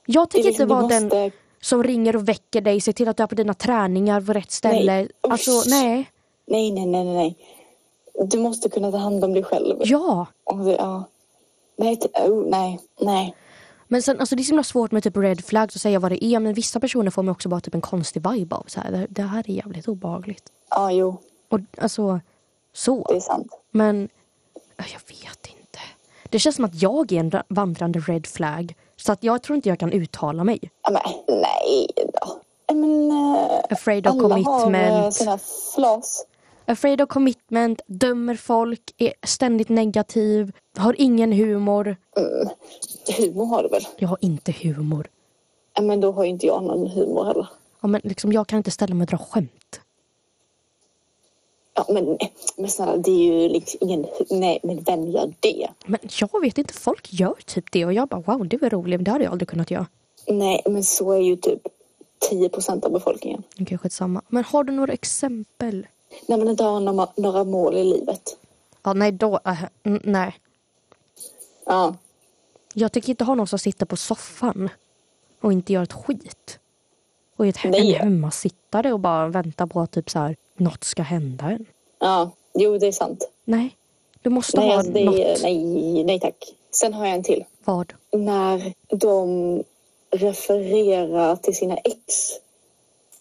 [0.07, 1.33] Jag tänker Det är liksom, inte vara den
[1.63, 4.51] som ringer och väcker dig, ser till att du är på dina träningar på rätt
[4.51, 4.93] ställe.
[4.93, 5.09] Nej.
[5.21, 6.11] Alltså nej.
[6.47, 7.37] Nej, nej, nej, nej.
[8.31, 9.77] Du måste kunna ta hand om dig själv.
[9.85, 10.27] Ja.
[10.65, 11.05] Det, ja.
[11.77, 13.35] Nej, oh, nej, nej.
[13.89, 16.13] Men sen, alltså det är så himla svårt med typ red flags och säga vad
[16.13, 16.41] det är.
[16.41, 18.65] Men vissa personer får mig också bara typ en konstig vibe av.
[18.67, 20.45] Så här, det, här är jävligt obehagligt.
[20.71, 21.17] Ja, jo,
[21.49, 22.21] Och alltså,
[22.73, 23.07] så.
[23.09, 23.53] det är sant.
[23.71, 24.09] Men
[24.77, 25.79] ja, jag vet inte.
[26.31, 28.75] Det känns som att jag är en ra- vandrande red flag.
[29.05, 30.61] Så att jag tror inte jag kan uttala mig.
[30.91, 32.41] Men nej då.
[32.75, 35.15] Men, eh, Afraid of alla har commitment.
[35.15, 35.39] sina
[35.75, 36.27] flas.
[36.67, 41.97] Afraid of commitment, dömer folk, är ständigt negativ, har ingen humor.
[42.17, 42.49] Mm.
[43.19, 43.87] Humor har du väl?
[43.97, 45.07] Jag har inte humor.
[45.81, 47.47] Men då har inte jag någon humor heller.
[47.81, 49.81] Ja, men liksom, jag kan inte ställa mig och dra skämt.
[51.75, 52.19] Ja, men,
[52.57, 54.07] men snälla, det är ju liksom ingen...
[54.31, 55.69] Nej, men vem gör det?
[55.87, 58.99] Men jag vet inte, folk gör typ det och jag bara wow, det var roligt,
[59.01, 59.87] men det hade jag aldrig kunnat göra.
[60.27, 61.61] Nej, men så är ju typ
[62.31, 63.43] 10 procent av befolkningen.
[63.61, 64.23] Okej, skitsamma.
[64.29, 65.87] Men har du några exempel?
[66.27, 68.37] När man inte har några, några mål i livet.
[68.83, 69.63] Ja, nej, då, äh,
[70.03, 70.35] nej.
[71.67, 71.95] Ja,
[72.75, 74.69] Jag tänker inte ha någon som sitter på soffan
[75.41, 76.59] och inte gör ett skit.
[77.37, 77.95] Och är ett, Nej.
[77.95, 81.67] en hemmasittare och bara väntar på att typ så här, något ska hända en.
[81.99, 82.31] ja.
[82.55, 83.31] Jo, det är sant.
[83.45, 83.77] Nej,
[84.23, 85.43] du måste Nej, ha alltså, det något.
[85.43, 86.55] nej, nej tack.
[86.71, 87.45] Sen har jag en till.
[87.65, 87.93] Vad?
[88.13, 89.63] När de
[90.11, 92.31] refererar till sina ex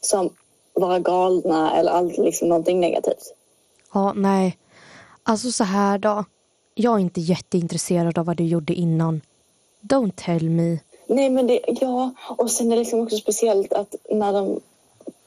[0.01, 0.29] som
[0.73, 3.33] vara galna eller allt liksom någonting negativt.
[3.93, 4.57] Ja, nej.
[5.23, 6.25] Alltså så här då.
[6.73, 9.21] Jag är inte jätteintresserad av vad du gjorde innan.
[9.81, 10.77] Don't tell me.
[11.07, 14.59] Nej, men det, ja, och sen är det liksom också speciellt att när de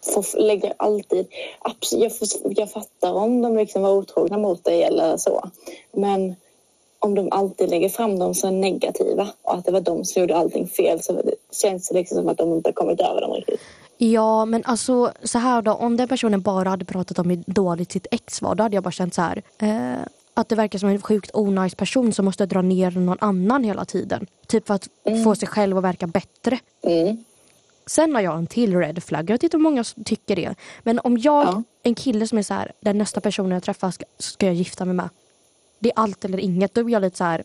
[0.04, 1.26] får, lägger alltid...
[1.58, 5.50] Absolut, jag, får- jag fattar om de liksom var otrogna mot dig eller så.
[5.92, 6.34] Men
[6.98, 10.36] om de alltid lägger fram dem som negativa och att det var de som gjorde
[10.36, 13.32] allting fel så det känns det liksom som att de inte har kommit över dem
[13.32, 13.60] riktigt.
[13.98, 15.72] Ja, men alltså så här då.
[15.72, 18.84] Om den personen bara hade pratat om hur dåligt sitt ex var, då hade jag
[18.84, 19.42] bara känt så här.
[19.58, 23.64] Eh, att det verkar som en sjukt onajs person som måste dra ner någon annan
[23.64, 24.26] hela tiden.
[24.46, 24.88] Typ för att
[25.24, 26.58] få sig själv att verka bättre.
[26.82, 27.24] Mm.
[27.86, 29.30] Sen har jag en till red flag.
[29.30, 30.54] Jag vet inte hur många s- tycker det.
[30.82, 31.62] Men om jag, Ja.
[31.82, 34.84] en kille som är så här, den nästa personen jag träffar ska, ska jag gifta
[34.84, 35.08] mig med.
[35.78, 36.74] Det är allt eller inget.
[36.74, 37.44] Då är jag lite så här.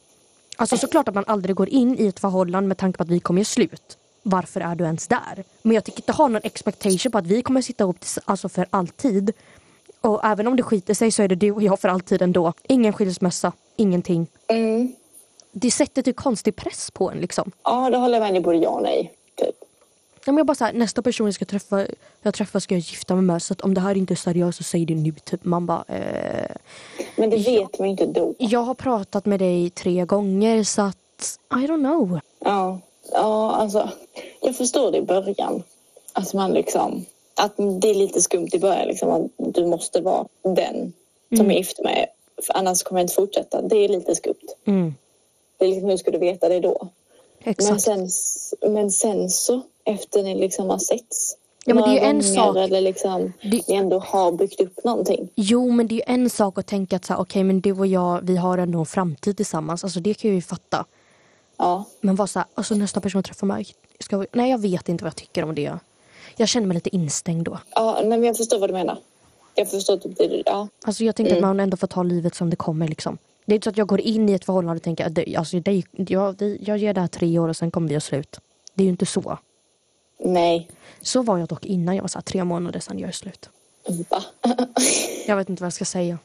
[0.58, 3.20] Alltså såklart att man aldrig går in i ett förhållande med tanke på att vi
[3.20, 3.98] kommer göra slut.
[4.24, 5.44] Varför är du ens där?
[5.62, 8.66] Men jag tycker inte ha någon expectation på att vi kommer sitta ihop alltså för
[8.70, 9.32] alltid.
[10.02, 12.54] Och även om det skiter sig så är det du och jag för alltid ändå.
[12.64, 14.28] Ingen skilsmässa, ingenting.
[14.48, 14.94] Mm.
[15.52, 17.52] Det sätter typ konstig press på en liksom.
[17.64, 19.14] Ja, det håller jag med dig både ja och nej.
[19.36, 19.56] Typ.
[20.30, 21.88] Ja, men jag bara så här, nästa person jag ska träffa,
[22.22, 23.42] jag träffar ska jag gifta mig med.
[23.42, 25.12] Så att om det här inte är seriöst så säg det nu.
[25.24, 25.44] Typ.
[25.46, 26.56] Man bara, eh,
[27.18, 28.34] Men det vet man ju inte då.
[28.38, 32.20] jag har pratat med dig tre gånger så att I don't know.
[32.40, 32.80] Ja,
[33.12, 33.90] ja alltså.
[34.42, 35.64] Jag förstår det i början.
[36.14, 37.06] Att man liksom...
[37.36, 38.88] Att det är lite skumt i början.
[38.88, 40.94] Liksom, att du måste vara den
[41.30, 41.52] som Mm.
[41.52, 42.06] är gift med.
[42.50, 43.62] Annars kommer jag inte fortsätta.
[43.62, 44.48] Det är lite skumt.
[44.66, 44.96] Mm,
[45.58, 46.88] Det är liksom, hur ska du veta det då?
[47.44, 47.82] Men exakt.
[47.82, 48.10] sen,
[48.74, 52.58] men sen så, efter ni liksom har setts Ja, men det är ju en sak.
[52.58, 55.30] Eller liksom, Det- ni ändå har byggt upp någonting.
[55.36, 57.72] Jo, men det är ju en sak att tänka att så här, okej, men du
[57.72, 59.84] och jag, vi har ändå en framtid tillsammans.
[59.84, 60.86] Alltså det kan jag ju fatta.
[61.58, 63.68] Ja, Men vad så här, alltså nästa person träffar mig.
[64.00, 65.78] Ska vi, nej, jag vet inte vad jag tycker om det.
[66.38, 67.60] Jag känner mig lite instängd då.
[67.76, 68.98] ja nej, men jag förstår vad du menar.
[69.56, 70.44] Jag förstår typ det.
[70.46, 73.18] Ja, Alltså jag tänkte att man ändå får ta livet som det kommer liksom.
[73.46, 75.36] Det är inte så att jag går in i ett förhållande och tänker att det,
[75.36, 78.02] alltså, det, jag, det, jag ger det här tre år och sen kommer vi göra
[78.02, 78.40] slut.
[78.74, 79.38] Det är ju inte så.
[80.20, 80.68] Nej.
[81.02, 83.50] Så var jag dock innan jag var så tre månader sedan jag är slut.
[84.10, 84.24] Va?
[85.28, 86.18] Jag vet inte vad jag ska säga.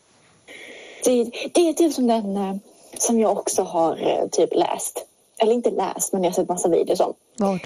[1.04, 2.56] Det, det är typ som den eh,
[2.98, 5.06] som jag också har eh, typ läst.
[5.38, 7.14] Eller inte läst, men jag har sett massa videos om.
[7.36, 7.60] Vad?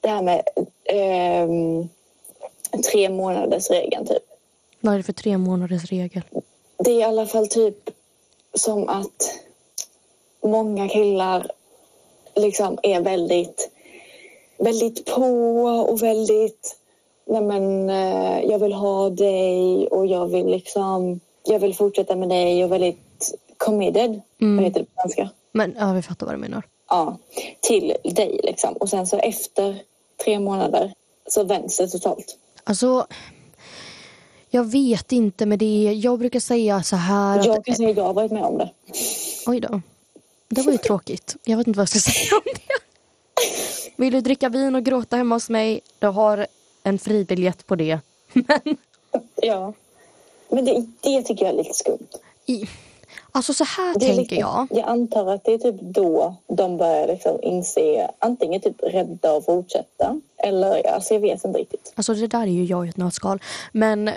[0.00, 0.42] Det här med
[0.84, 1.88] ehm,
[2.90, 4.22] tre månaders regeln typ.
[4.80, 6.22] Vad är det för tre månaders regel?
[6.78, 7.90] Det är i alla fall typ
[8.54, 9.38] som att
[10.42, 11.50] många killar
[12.34, 13.70] liksom är väldigt,
[14.58, 15.24] väldigt på
[15.88, 16.76] och väldigt
[17.26, 22.28] Nej men eh, jag vill ha dig och jag vill liksom jag vill fortsätta med
[22.28, 24.20] dig och väldigt committed.
[24.38, 25.30] Vad heter det på svenska?
[25.52, 26.62] Men ja, vi fattar vad du menar.
[26.88, 27.18] Ja,
[27.60, 28.72] till dig liksom.
[28.72, 29.82] Och sen så efter
[30.24, 30.92] tre månader
[31.28, 32.36] så vänds det totalt.
[32.64, 33.06] Alltså,
[34.50, 35.92] jag vet inte med det.
[36.02, 37.46] Jag brukar säga så här att...
[37.46, 38.70] Jag kan säga att jag har varit med om det.
[39.46, 39.80] Oj då.
[40.48, 41.36] Det var ju tråkigt.
[41.44, 42.67] Jag vet inte vad jag ska säga om det.
[43.98, 45.80] Vill du dricka vin och gråta hemma hos mig?
[45.98, 46.46] Du har
[46.82, 48.00] en fribiljett på det.
[48.32, 48.76] Men
[49.42, 49.72] Ja.
[50.48, 52.08] Men det, det tycker jag är lite skumt.
[52.46, 52.68] i,
[53.32, 54.66] alltså så här tänker lite, jag.
[54.70, 59.44] Jag antar att det är typ då de börjar liksom inse antingen typ rädda och
[59.44, 61.92] fortsätta eller alltså jag vet inte riktigt.
[61.94, 63.42] Alltså det där är ju jag i ett nötskal.
[63.72, 64.08] Men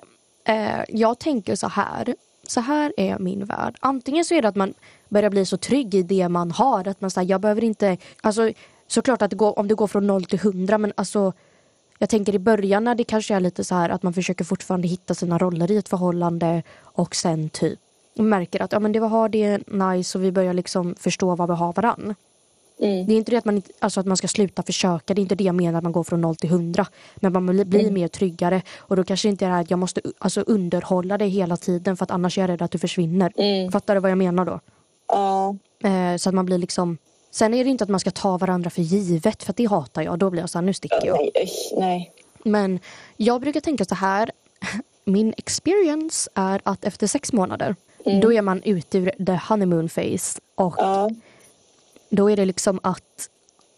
[0.44, 2.16] eh, jag tänker så här.
[2.48, 3.78] Så här är min värld.
[3.80, 4.74] Antingen så är det att man
[5.10, 6.88] börjar bli så trygg i det man har.
[6.88, 7.98] Att man säger jag behöver inte...
[8.22, 8.52] Alltså
[8.92, 11.34] såklart att det går, om det går från noll till hundra men alltså
[11.98, 14.88] jag tänker i början när det kanske är lite så här att man försöker fortfarande
[14.88, 17.80] hitta sina roller i ett förhållande och sen typ
[18.16, 21.36] märker att ja, men det vi har det är nice och vi börjar liksom förstå
[21.36, 22.16] vad vi har varann.
[22.80, 23.06] Mm.
[23.06, 25.14] Det är inte det att man, alltså att man ska sluta försöka.
[25.14, 26.88] Det är inte det jag menar att man går från noll till hundra.
[27.16, 28.62] Men man blir, blir mer tryggare.
[28.78, 31.98] Och då kanske inte är det här att jag måste alltså, underhålla dig hela tiden
[31.98, 33.32] för att annars är jag rädd att du försvinner.
[33.36, 33.72] Mm.
[33.72, 34.60] Fattar du vad jag menar då?
[35.08, 36.98] Ja, Eh, så att man blir liksom...
[37.32, 40.20] Sen är det inte att man ska ta varandra för givet för det hatar jag.
[40.20, 41.30] Då blir jag så här, nu sticker jag.
[41.78, 42.12] nej.
[42.44, 42.80] Men
[43.18, 44.32] jag brukar tänka så här.
[45.06, 47.76] Min experience är att efter sex månader
[48.22, 50.40] då är man ute ur the honeymoon phase.
[50.56, 51.10] Och Ja,
[52.10, 53.30] då är det liksom att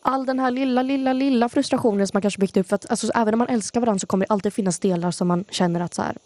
[0.02, 2.68] all den här lilla, lilla, lilla frustrationen som man kanske byggt upp.
[2.68, 5.28] För att alltså, även om man älskar varandra så kommer det alltid finnas delar som
[5.28, 6.18] man känner att så här,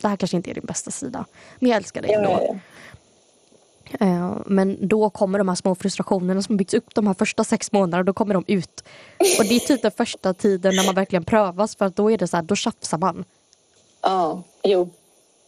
[0.00, 1.24] det här kanske inte är din bästa sida.
[1.58, 2.30] Men jag älskar dig ändå.
[2.30, 2.58] ja, ja.
[4.00, 7.72] Eh, men då kommer de här små frustrationerna som byggts upp de här första sex
[7.72, 8.84] månaderna, då kommer de ut.
[9.38, 12.18] Och det är typ den första tiden när man verkligen prövas för att då är
[12.18, 13.24] det så här, då tjafsar man.
[14.02, 14.90] ja, jo.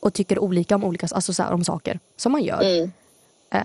[0.01, 1.99] Och tycker olika om, olika, alltså så här, om saker.
[2.17, 2.63] Som man gör.
[2.63, 2.93] Mm.
[3.51, 3.61] Eh,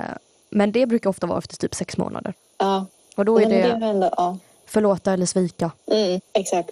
[0.50, 2.34] men det brukar ofta vara efter typ sex månader.
[2.58, 2.86] Ja.
[3.16, 4.38] Och då är det det ändå, ja.
[4.66, 5.72] förlåta eller svika.
[5.88, 6.72] Mm, exakt.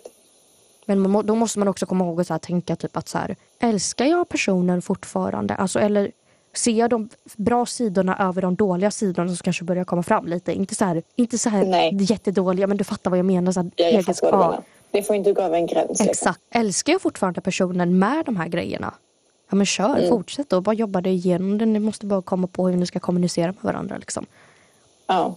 [0.86, 3.18] Men man, då måste man också komma ihåg att så här, tänka typ att så
[3.18, 5.56] här, älskar jag personen fortfarande?
[5.56, 6.12] Alltså, eller
[6.54, 10.54] ser jag de bra sidorna över de dåliga sidorna som kanske börjar komma fram lite?
[10.54, 11.98] Inte så här, inte så här Nej.
[12.00, 13.52] jättedåliga, men du fattar vad jag menar.
[13.52, 14.63] Så här, Jag, jag egenskap- fattar vad du ja, menar.
[14.92, 15.89] Det får inte gå över en gräns.
[15.89, 16.08] Liksom.
[16.08, 16.39] Exakt.
[16.52, 18.94] Älskar jag fortfarande personen med de här grejerna?
[19.50, 20.10] Ja men kör, Mm.
[20.10, 20.62] fortsätt då.
[20.62, 21.66] Bara jobba dig igenom det.
[21.66, 23.98] Ni måste bara komma på hur ni ska kommunicera med varandra.
[23.98, 24.26] Liksom.
[25.08, 25.36] Ja.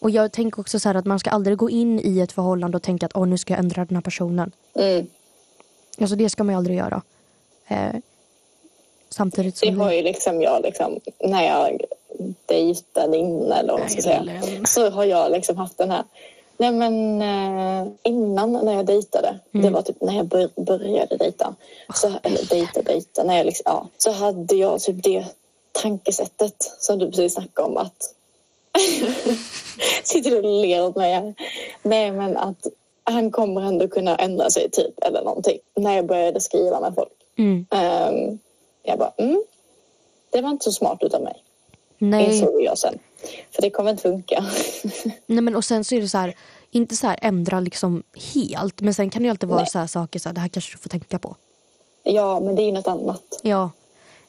[0.00, 2.76] Och jag tänker också så här att man ska aldrig gå in i ett förhållande
[2.76, 4.52] och tänka att Åh, nu ska jag ändra den här personen.
[4.74, 5.06] Mm.
[6.00, 7.02] Alltså det ska man ju aldrig göra.
[7.68, 7.94] Eh,
[9.14, 9.80] samtidigt Det som...
[9.80, 11.80] har ju liksom jag liksom, när jag
[12.46, 14.22] dejtade innan eller vad man ska säga.
[14.66, 16.04] Så har jag liksom haft den här.
[16.56, 19.66] Nej men eh, innan när jag dejtade, Mm.
[19.66, 21.54] det var typ när jag bör, började dejta.
[21.94, 25.24] Så, eller dejta, dejta, när jag liksom, ja, så hade jag typ det
[25.72, 28.14] tankesättet som du precis snackade om att
[30.04, 31.34] sitter du och ler åt mig här.
[31.82, 32.66] Nej men att
[33.04, 35.58] han kommer ändå kunna ändra sig typ eller någonting.
[35.76, 37.12] När jag började skriva med folk.
[37.38, 37.66] Mm.
[37.70, 38.38] Um,
[38.84, 39.44] jag bara, mm,
[40.30, 41.42] det var inte så smart utav mig.
[41.98, 42.24] Nej.
[42.24, 42.98] Insåg jag sen.
[43.50, 44.44] För det kommer inte funka.
[45.26, 46.34] Nej men och sen så är det så här,
[46.70, 48.02] inte så här ändra liksom
[48.34, 48.80] helt.
[48.80, 49.70] Men sen kan det ju alltid vara Nej.
[49.70, 51.36] så här saker så här, det här kanske du får tänka på.
[52.02, 53.40] ja, men det är ju något annat.
[53.42, 53.70] Ja.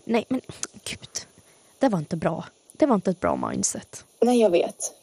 [0.04, 0.42] Nej men
[0.84, 1.10] gud.
[1.80, 2.44] Det var inte bra.
[2.74, 4.06] Det var inte ett bra mindset.
[4.22, 4.94] Nej, jag vet.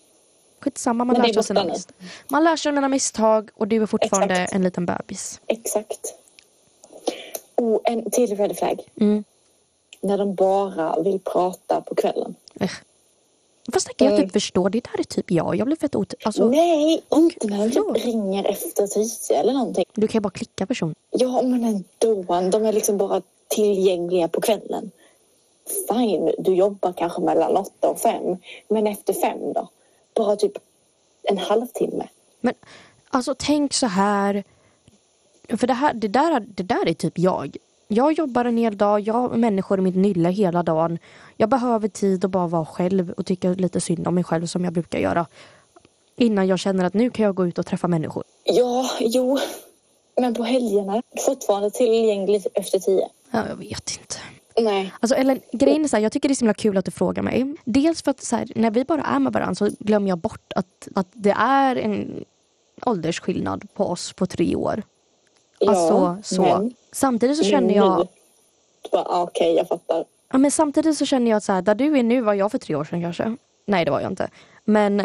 [0.60, 1.94] Skitsamma, man Men lär är sig sina misstag.
[2.28, 4.52] Man lär sig av sina misstag och du är fortfarande Exakt.
[4.52, 5.40] en liten bebis.
[5.46, 6.14] Exakt.
[7.54, 8.80] Och en till red flag.
[9.00, 9.24] Mm.
[10.02, 12.34] När de bara vill prata på kvällen.
[13.72, 14.26] Fast det kan jag Mm.
[14.26, 14.68] typ förstå.
[14.68, 15.56] Det där är typ jag.
[15.56, 16.14] Jag blir fett ot...
[16.24, 19.84] Alltså, Nej, inte när de typ ringer efter tio eller någonting.
[19.94, 20.94] Du kan ju bara klicka person.
[21.10, 22.40] Ja, men ändå.
[22.50, 24.90] De är liksom bara tillgängliga på kvällen.
[25.88, 28.36] Fine, du jobbar kanske mellan åtta och fem.
[28.68, 29.68] Men efter fem då?
[30.14, 30.52] Bara typ
[31.22, 32.08] en halvtimme.
[32.40, 32.54] Men
[33.10, 34.44] alltså tänk så här.
[35.48, 37.56] För det, här, det, där, det där är typ jag.
[37.94, 40.98] Jag jobbar en hel dag, jag har människor i mitt nylle hela dagen.
[41.36, 44.64] Jag behöver tid att bara vara själv och tycka lite synd om mig själv som
[44.64, 45.26] jag brukar göra.
[46.16, 48.24] Innan jag känner att nu kan jag gå ut och träffa människor.
[48.44, 49.38] Ja, jo.
[50.20, 51.02] Men på helgerna?
[51.26, 53.08] Fortfarande tillgängligt efter tio?
[53.30, 54.16] Ja, jag vet inte.
[54.60, 54.92] Nej.
[55.00, 56.90] Alltså Ellen, grejen är så här, jag tycker det är så himla kul att du
[56.90, 57.54] frågar mig.
[57.64, 60.88] Dels för att här, när vi bara är med varandra så glömmer jag bort att,
[60.94, 62.24] att det är en
[62.86, 64.82] åldersskillnad på oss på tre år.
[65.58, 66.42] Ja, alltså så.
[66.42, 68.06] men Samtidigt så känner jag, nu-
[68.92, 70.04] Bara, ah, Okej, jag fattar.
[70.32, 72.50] ja, men samtidigt så känner jag att så här, där du är nu var jag
[72.50, 73.36] för tre år sedan kanske.
[73.66, 74.30] Nej det var jag inte.
[74.64, 75.02] Men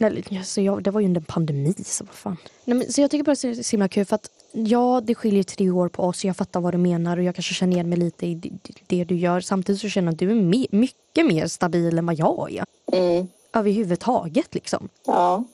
[0.00, 2.36] eller, så jag, det var ju under en pandemi så vad fan.
[2.64, 5.00] Nej, men, så jag tycker bara att det är så himla kul för att ja
[5.04, 6.24] det skiljer tre år på oss.
[6.24, 8.50] Jag fattar vad du menar och jag kanske känner igen mig lite i det,
[8.86, 9.40] det du gör.
[9.40, 12.64] Samtidigt så känner jag att du är me- mycket mer stabil än vad jag är.
[12.92, 13.28] Mm.
[13.52, 14.88] Överhuvudtaget liksom.
[15.06, 15.44] Ja,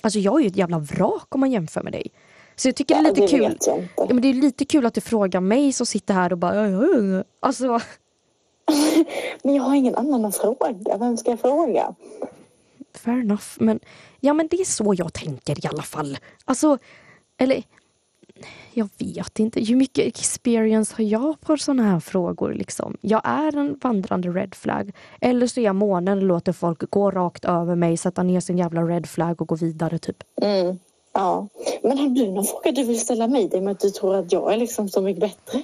[0.00, 2.06] Alltså jag är ju ett jävla vrak om man jämför med dig.
[2.60, 3.58] Så jag tycker det är ja lite det kul.
[3.96, 6.54] Ja, men det är lite kul att du frågar mig som sitter här och bara...
[6.54, 7.80] "Ja, ja, ja." Alltså,
[9.42, 10.98] Men jag har ingen annan att fråga.
[10.98, 11.94] Vem ska jag fråga?
[12.94, 13.46] fair enough.
[13.60, 13.80] Men,
[14.20, 16.18] ja, men det är så jag tänker i alla fall.
[16.44, 16.78] Alltså,
[17.36, 17.62] eller...
[18.72, 19.60] Jag vet inte.
[19.60, 22.54] Hur mycket experience har jag på såna här frågor?
[22.54, 22.96] Liksom?
[23.00, 24.92] Jag är en vandrande red flag.
[25.20, 28.58] Eller så är jag månen och låter folk gå rakt över mig, sätta ner sin
[28.58, 29.98] jävla red flag och gå vidare.
[29.98, 30.16] typ.
[30.42, 30.78] Mm.
[31.12, 31.48] Ja.
[31.82, 33.48] Men har du någon fråga du vill ställa mig?
[33.48, 35.62] Det är med att du tror att jag är liksom så mycket bättre?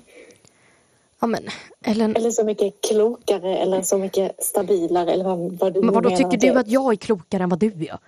[1.21, 1.43] Ja, men,
[1.85, 6.09] Ellen, Eller så mycket klokare eller så mycket stabilare eller vad, vad du men vadå,
[6.11, 7.99] menar tycker du att jag är klokare än vad du är?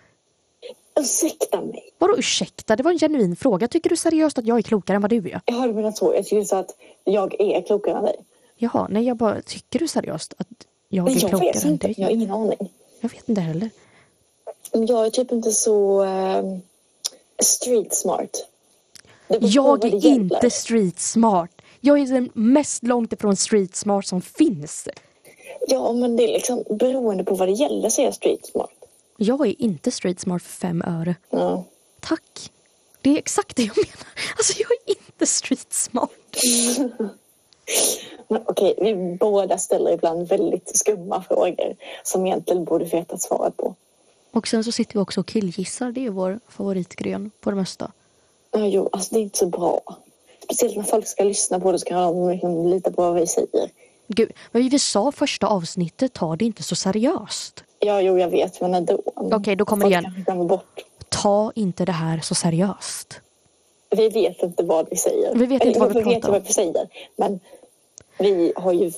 [1.01, 1.91] Ursäkta mig.
[1.99, 2.77] Vadå ursäkta?
[2.77, 3.69] Det var en genuin fråga.
[3.69, 5.41] Tycker du seriöst att jag är klokare än vad du är?
[5.45, 6.15] Jag hörde mina så.
[6.15, 6.75] Jag tycker så att
[7.05, 8.17] jag är klokare än dig.
[8.57, 10.47] Jaha, nej jag bara, tycker du seriöst att
[10.89, 11.87] jag är jag klokare vet än inte.
[11.87, 11.95] dig?
[11.99, 12.71] Jag har ingen aning.
[13.01, 13.71] Jag vet inte heller.
[14.73, 16.61] Jag är typ inte så ehm,
[17.43, 18.47] street smart.
[19.41, 21.51] Jag är inte street smart.
[21.81, 24.89] Jag är den mest långt ifrån street smart som finns.
[25.69, 28.71] Ja, men det är liksom beroende på vad det gäller så är jag street smart.
[29.17, 31.15] Jag är inte street smart för fem öre.
[31.31, 31.65] Ja.
[32.01, 32.51] Tack.
[33.03, 34.09] Det är exakt det jag menar.
[34.37, 36.11] Alltså jag är inte street smart.
[38.47, 43.75] Okej, vi båda ställer ibland väldigt skumma frågor som egentligen borde veta svaret på.
[44.39, 45.93] Och sen så sitter vi också och killgissar.
[45.93, 47.93] Det är vår favoritgren på det mesta.
[48.51, 49.81] Ja, jo, alltså det är inte så bra.
[50.43, 53.71] Speciellt när folk ska lyssna på det ska de liksom lita på vad vi säger.
[54.07, 57.65] Gud, men vi sa första avsnittet, ta det inte så seriöst.
[57.79, 59.03] Ja, jo, jag vet, men ändå.
[59.15, 59.95] Okej, då kommer Folk
[60.27, 60.47] det igen.
[60.47, 60.85] bort.
[61.09, 63.21] Ta inte det här så seriöst.
[63.91, 65.35] Vi vet inte vad vi säger.
[65.35, 66.33] Vi vet inte vad vi vet pratar om.
[66.33, 66.89] vad vi säger.
[67.17, 67.41] Men
[68.19, 68.93] vi har ju...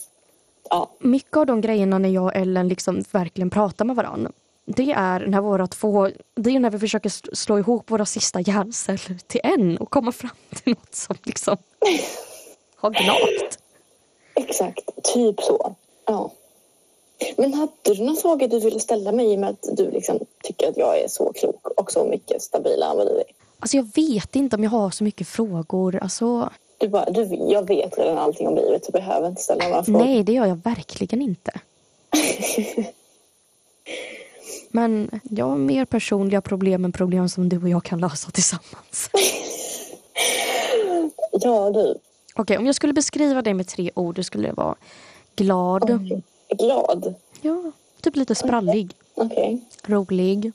[0.71, 4.33] Ja, mycket av de grejerna när jag och Ellen liksom verkligen pratar med varandra.
[4.77, 9.19] Det är när våra två, det är när vi försöker slå ihop våra sista hjärnceller
[9.27, 10.31] till en och komma fram
[10.63, 11.57] till något som liksom
[12.77, 13.59] har gnagt.
[14.35, 15.03] exakt.
[15.15, 15.75] Typ så.
[16.07, 16.31] Ja.
[17.37, 20.19] Men hade du någon fråga du ville ställa mig i och med att du liksom
[20.43, 23.25] tycker att jag är så klok och så mycket stabilare än vad du är?
[23.59, 25.97] Alltså jag vet inte om jag har så mycket frågor.
[26.03, 29.85] Alltså, Du bara, du, jag vet redan allting om livet så behöver inte ställa några
[29.85, 30.05] frågor.
[30.05, 31.53] nej, det gör jag verkligen inte.
[34.73, 39.11] Men jag har mer personliga problem än problem som du och jag kan lösa tillsammans.
[41.33, 41.95] Ja, du.
[42.35, 44.75] Okej, om jag skulle beskriva dig med tre ord, då skulle det vara
[45.37, 45.91] glad.
[45.91, 46.23] Oj,
[46.59, 47.15] Glad.
[47.41, 48.95] Ja, typ lite sprallig.
[49.15, 49.61] Okej.
[49.87, 50.53] Rolig.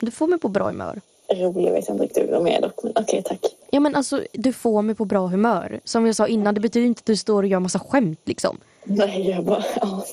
[0.00, 1.00] Du får mig på bra humör.
[1.34, 2.82] Rolig vet jag inte riktigt vad med dock.
[2.82, 3.40] Men okej, tack.
[3.70, 5.80] Ja men alltså, du får mig på bra humör.
[5.84, 8.58] Som jag sa innan, det betyder inte att du står och gör massa skämt liksom.
[8.84, 9.64] Nej, jag bara...
[9.80, 10.04] Ja.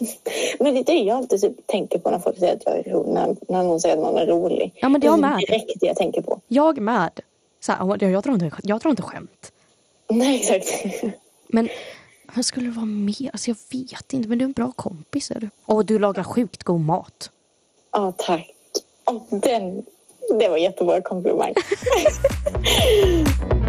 [0.60, 2.84] Men det är det jag alltid typ tänker på när folk säger att jag är
[2.84, 3.14] rolig.
[3.14, 4.74] När, när någon säger att man är rolig.
[4.76, 5.40] Ja, men det jag är med.
[5.40, 6.40] direkt det jag tänker på.
[6.48, 7.20] Jag med.
[7.60, 9.52] Så här, jag, jag, drar inte, jag drar inte skämt.
[10.10, 10.94] Nej, exakt.
[11.48, 11.70] Men
[12.36, 13.30] vad skulle det vara mer?
[13.34, 15.50] Alltså jag vet inte, men du är en bra kompis är du.
[15.66, 17.32] Och du lagar sjukt god mat.
[17.92, 18.54] Ja, tack.
[19.04, 19.86] Och den...
[20.40, 21.54] Det var jättebra komplimang.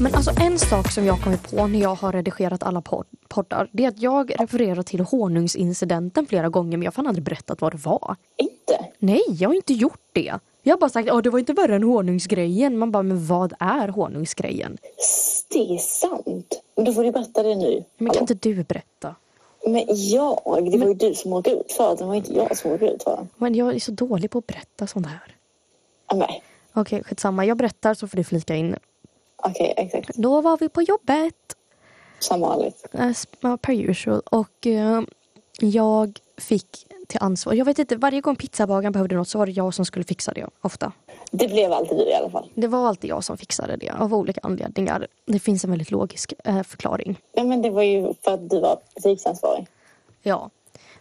[0.00, 3.68] Men alltså en sak som jag kommit på när jag har redigerat alla pod- poddar,
[3.72, 7.60] det är att jag refererar till honungsincidenten flera gånger men jag har fan aldrig berättat
[7.60, 8.16] vad det var.
[8.36, 8.84] inte?
[8.98, 10.34] Nej, jag har inte gjort det.
[10.62, 12.78] Jag har bara sagt att det var inte värre än honungsgrejen.
[12.78, 14.78] Man bara, men vad är honungsgrejen?
[15.52, 16.62] Det är sant.
[16.76, 17.84] Men Då får du berätta det nu.
[17.98, 19.14] Men kan inte du berätta?
[19.66, 20.40] Men jag,
[20.72, 22.04] det var ju du som åkte ut för det.
[22.04, 23.26] Var inte jag som åkte ut för.
[23.36, 25.34] Men jag är så dålig på att berätta sånt här.
[26.14, 26.42] Nej,
[26.72, 27.44] Okej, skitsamma.
[27.44, 28.76] Jag berättar så får du flika in.
[29.44, 30.16] Okej, exakt.
[30.16, 31.34] Då var vi på jobbet.
[32.18, 32.86] Som vanligt.
[33.40, 34.22] ja, per usual.
[34.30, 35.02] Och eh,
[35.60, 37.54] jag fick till ansvar.
[37.54, 40.32] Jag vet inte, varje gång pizzabagaren behövde något så var det jag som skulle fixa
[40.32, 40.46] det.
[40.60, 40.92] Ofta.
[41.30, 42.50] Det blev alltid du i alla fall.
[42.54, 45.06] Det var alltid jag som fixade det av olika anledningar.
[45.26, 47.20] Det finns en väldigt logisk eh, förklaring.
[47.32, 49.66] Ja, men det var ju för att du var butiksansvarig.
[50.22, 50.50] Ja.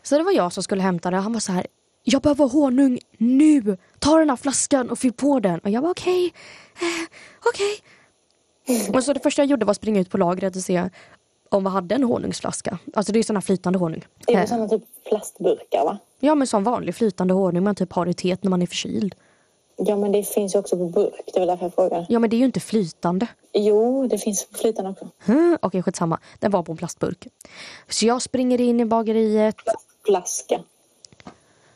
[0.03, 1.17] Så det var jag som skulle hämta det.
[1.17, 1.67] Han var så här.
[2.03, 3.77] Jag behöver honung nu.
[3.99, 5.59] Ta den här flaskan och fyll på den.
[5.59, 6.33] Och jag var okej.
[6.75, 7.07] Eh,
[7.45, 7.79] okej.
[8.93, 10.89] Och så det första jag gjorde var att springa ut på lagret och se
[11.49, 12.79] om vi hade en honungsflaska.
[12.93, 14.05] Alltså det är här flytande honung.
[14.27, 15.97] Det är Eh, sådana typ plastburkar, va?
[16.19, 19.15] Ja men som vanlig flytande honung man typ har i teet när man är förkyld.
[19.79, 21.13] Ja, men det finns ju också på burk.
[21.33, 22.05] Det var därför jag frågade.
[22.09, 23.27] Ja men det är ju inte flytande.
[23.53, 25.09] Jo, det finns på flytande också.
[25.25, 26.19] Hmm, Okej skitsamma.
[26.39, 27.27] Den var på en plastburk.
[27.89, 29.55] Så jag springer in i bageriet.
[30.05, 30.59] Flaska.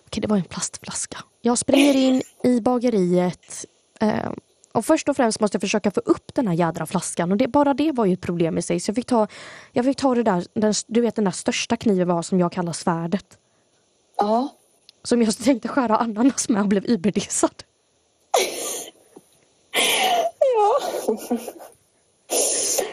[0.06, 1.18] Okej det var en plastflaska.
[1.42, 3.66] Jag springer in i bageriet.
[4.00, 4.10] Eh,
[4.72, 7.32] och först och främst måste jag försöka få upp den här jädra flaskan.
[7.32, 8.80] Och det, bara det var ju ett problem i sig.
[8.80, 9.28] Så jag fick ta,
[9.72, 12.52] jag fick ta det där, den, du vet den där största kniven var som jag
[12.52, 13.38] kallar svärdet.
[14.18, 14.50] Ja.
[15.04, 17.52] Som jag tänkte skära ananas med och blev überdesad.
[20.58, 20.80] Ja.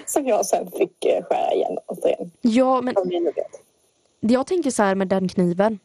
[0.07, 2.31] Som jag sen fick eh, skära igen återigen.
[2.41, 2.95] Ja men
[4.21, 5.79] jag tänker så här med den kniven.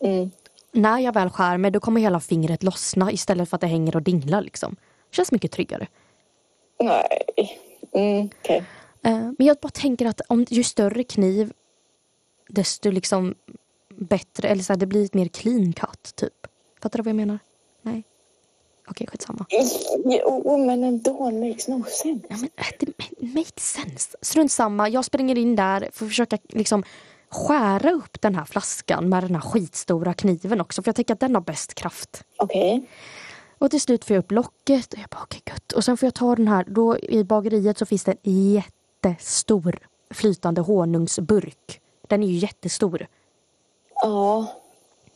[0.00, 0.30] Mm.
[0.72, 3.96] när jag väl skär mig då kommer hela fingret lossna istället för att det hänger
[3.96, 4.76] och dinglar liksom.
[5.10, 5.86] Känns mycket tryggare.
[6.80, 7.58] Nej.
[7.92, 8.64] Mm, okej.
[9.02, 11.52] Eh, men jag bara tänker att om ju större kniv
[12.48, 13.34] desto liksom
[13.94, 16.46] bättre, eller så här, det blir ett mer clean cut typ.
[16.82, 17.38] Fattar du vad jag menar?
[17.82, 18.02] Nej?
[18.88, 19.46] Okej, skitsamma.
[20.04, 21.30] Jo, men ändå.
[21.30, 22.26] Makes no sense.
[22.28, 24.16] Ja, men, äh, det ma- makes sense.
[24.22, 26.84] Strunt samma, jag springer in där för att försöka liksom
[27.28, 31.20] skära upp den här flaskan med den här skitstora kniven också för jag tänker att
[31.20, 32.24] den har bäst kraft.
[32.36, 32.88] Okej.
[33.58, 35.72] Och till slut får jag upp locket och jag bara okej gött.
[35.72, 39.78] Och sen får jag ta den här, då i bageriet så finns det en jättestor
[40.10, 41.80] flytande honungsburk.
[42.08, 43.06] Den är ju jättestor.
[44.02, 44.46] Ja.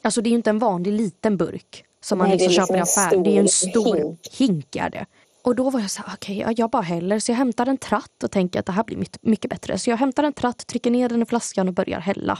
[0.02, 2.74] Alltså det är ju inte en vanlig liten burk som man Nej, liksom är köper
[2.74, 3.22] i liksom en affären.
[3.22, 4.28] Det är ju en stor hink.
[4.32, 4.76] hink.
[4.76, 5.06] är det.
[5.42, 7.18] Och då var jag så här, okej ja, jag bara häller.
[7.18, 9.78] Så jag hämtar en tratt och tänker att det här blir mycket, mycket bättre.
[9.78, 12.38] Så jag hämtar en tratt, trycker ner den i flaskan och börjar hälla.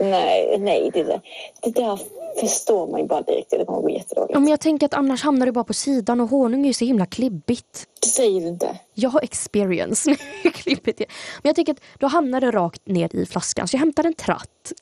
[0.00, 0.90] Nej, nej.
[0.94, 1.20] Det, där-
[1.62, 1.98] det där
[2.40, 3.50] förstår man ju bara direkt.
[3.50, 4.32] Det kommer bli jättedåligt.
[4.34, 6.72] Ja, men jag tänker att annars hamnar det bara på sidan och honung är ju
[6.72, 7.86] så himla klibbigt.
[8.02, 8.78] Det säger du inte.
[8.94, 10.18] Jag har experience med
[10.54, 10.98] klippet.
[10.98, 13.68] Men jag tänker att då hamnar det rakt ner i flaskan.
[13.68, 14.72] Så jag hämtar en tratt,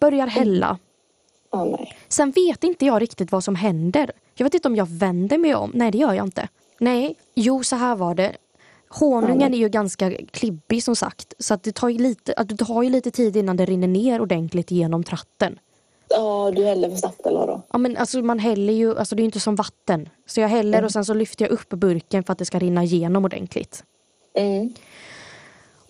[0.00, 0.78] börjar hälla.
[1.52, 1.96] Åh nej.
[2.08, 4.12] Sen vet inte jag riktigt vad som händer.
[4.34, 5.70] Jag vet inte om jag vänder mig om.
[5.74, 6.48] Nej, det gör jag inte.
[6.78, 8.32] Nej, jo så här var det.
[8.90, 11.34] Honungen är ju ganska klibbig som sagt.
[11.38, 13.88] Så att det tar ju lite, att det tar ju lite tid innan det rinner
[13.88, 15.58] ner ordentligt genom tratten.
[16.08, 17.62] Ja, du häller för snabbt eller vadå?
[17.72, 20.08] Ja, men alltså man häller ju, alltså det är ju inte som vatten.
[20.26, 22.84] Så jag häller och sen så lyfter jag upp burken för att det ska rinna
[22.84, 23.84] igenom ordentligt.
[24.34, 24.72] Mm.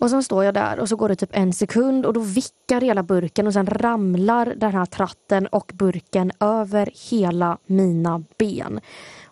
[0.01, 2.81] Och sen står jag där och så går det typ en sekund och då vickar
[2.81, 8.79] hela burken och sen ramlar den här tratten och burken över hela mina ben.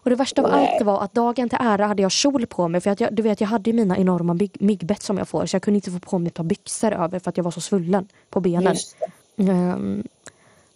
[0.10, 0.74] Och det värsta av Nej.
[0.74, 3.22] allt var att dagen till ära hade jag kjol på mig för att jag, du
[3.22, 5.92] vet jag hade ju mina enorma mygg, myggbett som jag får så jag kunde inte
[5.92, 8.76] få på mig ett par byxor över för att jag var så svullen på benen.
[9.36, 10.04] Um,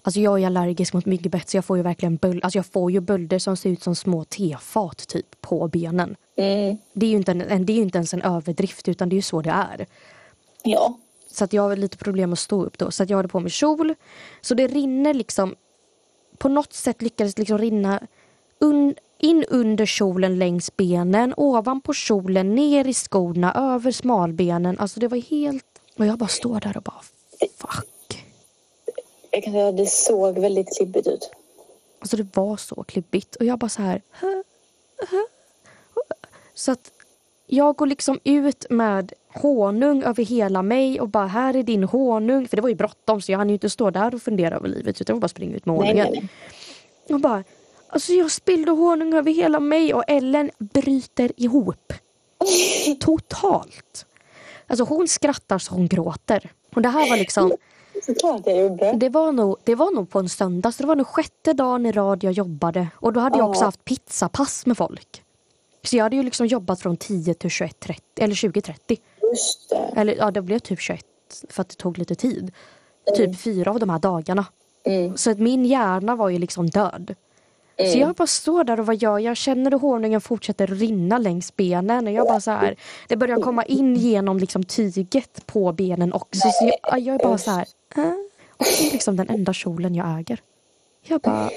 [0.02, 2.92] alltså jag är allergisk mot myggbett så jag får ju verkligen böl, alltså jag får
[2.92, 6.16] ju bölder som ser ut som små tefat typ på benen.
[6.36, 6.78] Mm.
[6.94, 9.22] Det är ju inte, en, det är inte ens en överdrift utan det är ju
[9.22, 9.86] så det är.
[10.64, 10.98] Ja.
[11.32, 12.92] Så att jag har lite problem att stå upp då.
[12.92, 13.96] Så att jag hade på mig kjol.
[14.42, 15.56] Så det rinner liksom.
[16.38, 18.02] På något sätt lyckades liksom rinna
[18.64, 21.34] un, in under kjolen längs benen.
[21.38, 24.80] Ovanpå kjolen, ner i skorna, över smalbenen.
[24.80, 25.66] Alltså det var helt...
[25.98, 27.02] Och jag bara står där och bara
[27.58, 28.26] fuck.
[29.32, 31.32] Jag kan säga att det såg väldigt klibbigt ut.
[32.00, 33.36] Alltså det var så klibbigt.
[33.36, 34.02] Och jag bara så här...
[34.12, 34.44] "Hä?
[35.10, 35.26] Hä?"
[36.54, 36.92] Så att
[37.48, 42.48] jag går liksom ut med honung över hela mig och bara här är din honung.
[42.48, 44.68] För det var ju bråttom så jag hann ju inte stå där och fundera över
[44.68, 46.08] livet utan jag var bara springa ut med Nej, honungen.
[46.12, 46.30] nej,
[47.08, 47.16] nej.
[47.16, 47.44] Och bara,
[47.94, 51.94] alltså jag spillde honung över hela mig och Ellen bryter ihop.
[53.00, 54.06] Totalt.
[54.68, 56.52] Alltså hon skrattar så hon gråter.
[56.76, 57.54] Och det här var liksom,
[58.06, 58.94] Såklart jag gjorde.
[58.94, 61.86] det var nog, det var nog på en söndag så det var nog sjätte dagen
[61.86, 62.88] i rad jag jobbade.
[62.96, 65.24] Och då hade jag också haft pizzapass med folk.
[65.84, 69.00] Så jag hade ju liksom jobbat från 10 till 21.30 eller 20.30.
[69.22, 69.94] Just det.
[70.02, 71.06] Eller ja, det blev typ 21
[71.50, 72.52] för att det tog lite tid.
[73.18, 74.46] Typ fyra av de här dagarna.
[74.86, 75.18] Mm.
[75.18, 77.16] Så att min hjärna var ju liksom död.
[77.78, 79.22] Så jag bara står där och vad gör jag?
[79.22, 82.08] Jag känner hur honungen fortsätter rinna längs benen.
[82.08, 82.76] Och jag bara så här,
[83.08, 86.50] det börjar komma in genom liksom tyget på benen också.
[86.50, 87.68] Så jag, jag är bara så här.
[87.96, 88.04] Äh?
[88.50, 90.40] Och det är liksom den enda kjolen jag äger.
[91.02, 91.50] Jag bara,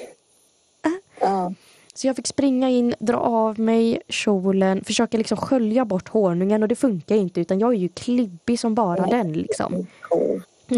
[1.21, 1.53] Ja.
[1.95, 6.69] så jag fick springa in, dra av mig kjolen, försöka liksom skölja bort honungen och
[6.69, 9.87] det funkar inte utan jag är ju klibbig som bara den liksom.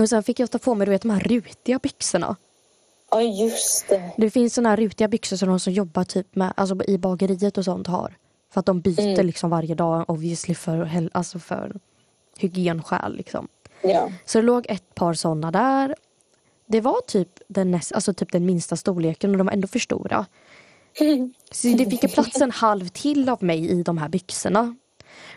[0.02, 2.36] Och sen fick jag ta på mig du vet, de här rutiga byxorna.
[3.10, 4.10] Ja, just det.
[4.16, 7.58] Det finns såna här rutiga byxor som de som jobbar typ med, alltså i bageriet
[7.58, 8.16] och sånt har.
[8.52, 11.80] För att de byter liksom varje dag obviously för, alltså för
[12.38, 13.48] hygienskäl liksom.
[13.82, 14.10] Ja.
[14.24, 15.94] Så det låg ett par såna där.
[16.66, 19.78] Det var typ den, näst, alltså typ den minsta storleken och de var ändå för
[19.78, 20.26] stora.
[21.50, 24.76] Så det fick ju plats en halv till av mig i de här byxorna.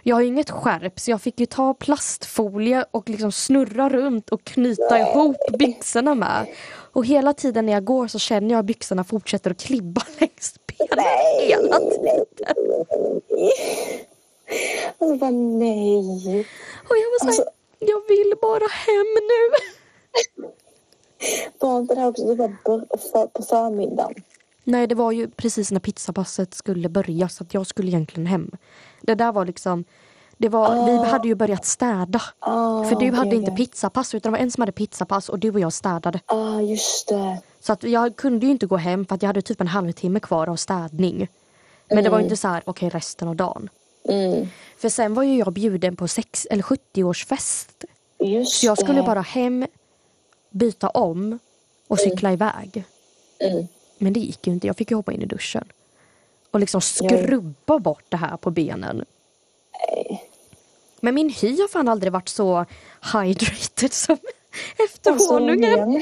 [0.04, 4.30] Jag har ju inget skärp så jag fick ju ta plastfolie och liksom snurra runt
[4.30, 6.48] och knyta ihop byxorna med.
[6.94, 10.56] Och hela tiden när jag går så känner jag att byxorna fortsätter att klibba längs
[10.68, 11.06] benen
[11.40, 12.26] hela tiden.
[15.00, 16.40] Alltså bara nej.
[16.90, 19.58] Och jag var såhär, Alltså- jag vill bara hem nu.
[21.60, 24.24] Var inte det här också var på förmiddagen?
[24.64, 28.52] Nej, det var ju precis när pizzapasset skulle börja så att jag skulle egentligen hem.
[29.02, 29.84] Det där var liksom,
[30.42, 32.22] det var, vi hade ju börjat städa.
[32.40, 33.66] Ah, För du hade inte okej.
[33.66, 36.20] pizzapass utan det var en som hade pizzapass och du och jag städade.
[36.26, 37.42] Ah, just det.
[37.60, 40.20] Så att jag kunde ju inte gå hem för att jag hade typ en halvtimme
[40.20, 41.28] kvar av städning.
[41.90, 43.70] Men det var ju inte så här, okej resten av dagen.
[44.10, 44.48] Mm.
[44.78, 47.86] För sen var ju jag bjuden på sex eller 70-årsfest.
[48.20, 49.06] Just Så jag skulle det.
[49.06, 49.68] bara hem,
[50.50, 51.40] byta om
[51.88, 52.84] och cykla iväg.
[53.40, 53.68] Mm.
[53.98, 54.68] Men det gick ju inte.
[54.68, 55.64] Jag fick ju hoppa in i duschen.
[56.52, 59.06] Och liksom skrubba bort det här på benen.
[59.90, 60.31] Nej.
[61.02, 62.66] Men min hy har fan aldrig varit så
[63.14, 64.18] hydrated som
[64.90, 65.92] efter Alltså, honungen.
[65.92, 66.02] men-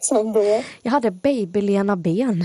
[0.00, 0.62] Som då.
[0.82, 2.44] Jag hade babylena ben.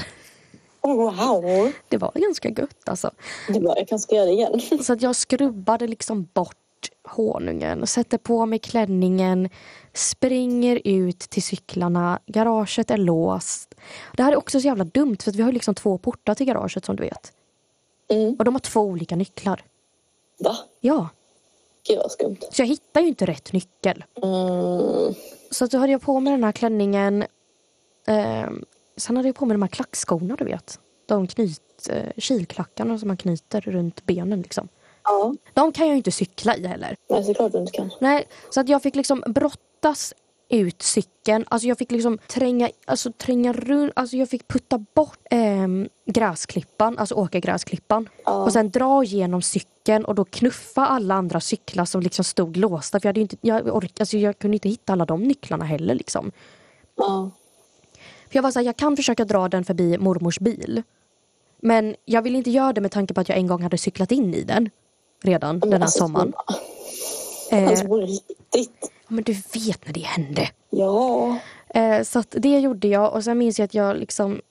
[0.81, 1.71] Oh, wow.
[1.89, 3.11] Det var ganska gött alltså.
[3.47, 4.61] Du bara, jag kanske ska göra det igen.
[4.83, 6.55] Så att jag skrubbade liksom bort
[7.03, 9.49] honungen, sätter på mig klänningen,
[9.93, 13.75] springer ut till cyklarna, garaget är låst.
[14.17, 16.85] Det här är också så jävla dumt för vi har liksom två portar till garaget
[16.85, 17.31] som du vet.
[18.09, 18.35] Mm.
[18.39, 19.61] Och de har två olika nycklar.
[20.39, 20.57] Va?
[20.81, 21.09] Ja,
[21.87, 22.37] Gud vad skumt.
[22.51, 24.03] så jag hittar ju inte rätt nyckel.
[24.23, 25.13] Mm.
[25.51, 27.25] Så att då hade jag på mig den här klänningen.
[28.07, 28.65] Ehm,
[28.97, 30.79] sen hade jag på mig de här klackskorna du vet.
[31.05, 34.67] De knyt, eh, kilklackarna som man knyter runt benen liksom.
[35.03, 35.35] Ja.
[35.53, 36.95] De kan jag ju inte cykla i heller.
[37.09, 37.91] Nej, såklart du inte kan.
[37.99, 40.13] Nej, så att jag fick liksom brottas
[40.53, 41.45] ut cykeln.
[41.47, 46.97] Alltså jag fick liksom tränga, alltså tränga runt, alltså jag fick putta bort ehm, gräsklippan,
[46.97, 48.09] alltså åka gräsklippan.
[48.25, 48.43] Ja.
[48.43, 52.99] Och sen dra igenom cykeln och då knuffa alla andra cyklar som liksom stod låsta.
[52.99, 55.95] För jag, hade inte, jag, ork, alltså jag kunde inte hitta alla de nycklarna heller.
[55.95, 56.31] Liksom.
[56.95, 57.31] Ja.
[58.29, 60.83] För jag var så här, jag kan försöka dra den förbi mormors bil.
[61.61, 64.11] Men jag vill inte göra det med tanke på att jag en gång hade cyklat
[64.11, 64.69] in i den.
[65.23, 66.33] Redan den här alltså, sommaren.
[67.51, 68.91] Eh, Alltså på riktigt.
[69.13, 70.49] Men du vet när det hände.
[70.69, 71.37] Ja.
[71.69, 74.41] Eh, så det gjorde jag och sen minns jag att jag liksom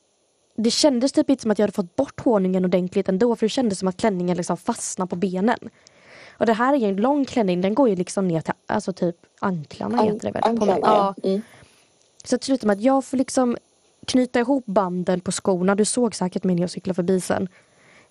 [0.56, 3.50] det kändes typ inte som att jag hade fått bort honungen ordentligt ändå för det
[3.50, 5.58] kändes som att klänningen liksom fastnade på benen.
[6.38, 8.92] Och det här är ju en lång klänning, den går ju liksom ner till alltså
[8.92, 10.56] typ anklarna heter det väl?
[10.60, 10.78] Ja.
[10.82, 11.14] ja.
[11.28, 11.42] Mm.
[12.24, 13.56] Så det slutar med att jag får liksom
[14.06, 15.74] knyta ihop banden på skorna.
[15.74, 17.48] Du såg säkert mig när jag cyklade förbi sen.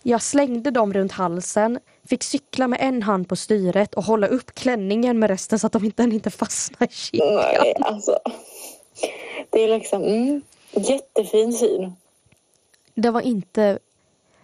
[0.03, 4.55] Jag slängde dem runt halsen, fick cykla med en hand på styret och hålla upp
[4.55, 7.35] klänningen med resten så att de inte, den inte fastnar i kedjan.
[7.35, 8.19] Nej, alltså.
[9.49, 10.41] Det är liksom mm,
[10.71, 11.95] jättefin syn.
[12.93, 13.79] Det var inte...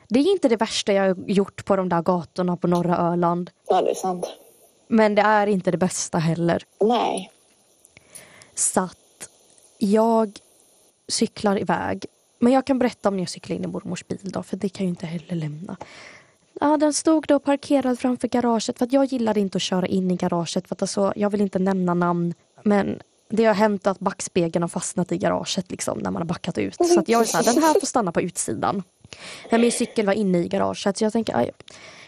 [0.09, 3.49] Det är inte det värsta jag gjort på de där gatorna på norra Öland.
[3.67, 4.25] Ja, det är sant.
[4.87, 6.63] Men det är inte det bästa heller.
[6.79, 7.31] Nej.
[8.55, 9.29] Så att
[9.77, 10.39] jag
[11.07, 12.05] cyklar iväg.
[12.39, 14.69] Men jag kan berätta om när jag cyklar in i mormors bil då, för det
[14.69, 15.77] kan jag inte heller lämna.
[16.59, 20.11] Ja, den stod då parkerad framför garaget för att jag gillade inte att köra in
[20.11, 22.33] i garaget för att alltså, jag vill inte nämna namn.
[22.63, 26.57] Men det har hänt att backspegeln har fastnat i garaget liksom när man har backat
[26.57, 26.75] ut.
[26.75, 28.83] Så att jag är så här, den här får stanna på utsidan.
[29.51, 31.51] Men min cykel var inne i garaget så jag tänker, aj,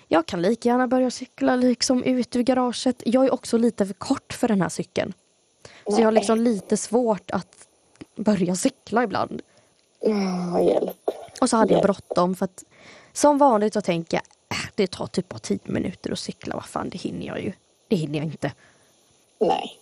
[0.07, 3.03] jag kan lika gärna börja cykla liksom ut ur garaget.
[3.05, 5.13] Jag är också lite för kort för den här cykeln.
[5.85, 7.67] Så jag har liksom lite svårt att
[8.15, 9.41] börja cykla ibland.
[10.01, 11.09] Mm, hjälp.
[11.41, 11.83] Och så hade jag Hjälp.
[11.83, 12.63] bråttom för att
[13.13, 16.55] som vanligt så tänker jag äh, det tar typ bara tio minuter att cykla.
[16.55, 17.53] Vad fan, det hinner jag ju.
[17.87, 18.51] Det hinner jag inte.
[19.39, 19.79] Nej.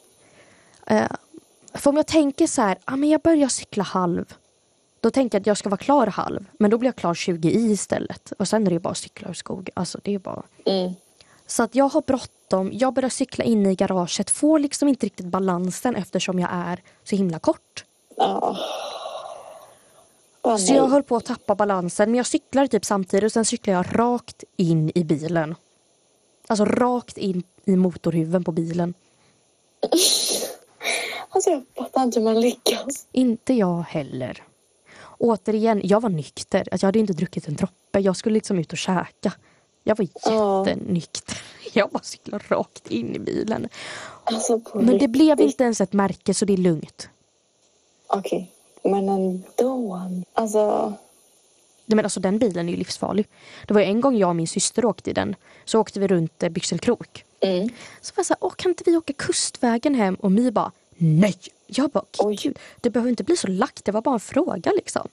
[0.86, 1.12] Eh,
[1.74, 4.34] för om jag tänker så här, ah, men jag börjar cykla halv.
[5.02, 6.46] Då tänker jag att jag ska vara klar halv.
[6.60, 8.34] Men då blir jag klar 20 i istället.
[8.40, 9.70] Och sen är det bara att cykla ur skog.
[9.74, 10.44] Alltså det är bara...
[10.66, 10.94] Mm.
[11.48, 12.70] Så att jag har bråttom.
[12.74, 14.30] Jag börjar cykla in i garaget.
[14.30, 17.86] Får liksom inte riktigt balansen eftersom jag är så himla kort.
[18.18, 18.58] Ja.
[20.60, 22.12] Så jag höll på att tappa balansen.
[22.12, 25.56] Men jag cyklar typ samtidigt och sen cyklar jag rakt in i bilen.
[26.48, 28.94] Alltså rakt in i motorhuven på bilen.
[31.30, 33.08] Alltså jag fattar inte hur man lyckas.
[33.12, 34.44] Inte jag heller.
[35.18, 36.68] Återigen, jag var nykter.
[36.72, 38.00] Alltså, jag hade inte druckit en droppe.
[38.00, 39.34] Jag skulle liksom ut och käka.
[39.84, 40.08] Jag var
[40.66, 41.42] jättenykter.
[41.74, 43.70] Jag bara cyklade rakt in i bilen.
[44.24, 47.10] Alltså Men det blev inte ens ett märke så det är lugnt.
[48.08, 48.52] Okej.
[48.84, 50.02] Men ändå.
[50.34, 50.94] Alltså.
[51.86, 53.28] Nej, men alltså den bilen är ju livsfarlig.
[53.68, 55.36] Det var en gång jag och min syster åkte i den.
[55.66, 57.24] Så åkte vi runt eh, Byxelkrok.
[57.40, 57.70] Mm.
[58.02, 60.16] Så var jag så här, Åh, kan inte vi åka kustvägen hem?
[60.16, 61.36] Och My bara, nej.
[61.68, 62.36] Jag bara, Oj.
[62.44, 63.86] gud, det behöver inte bli så lagt.
[63.86, 65.08] Det var bara en fråga liksom.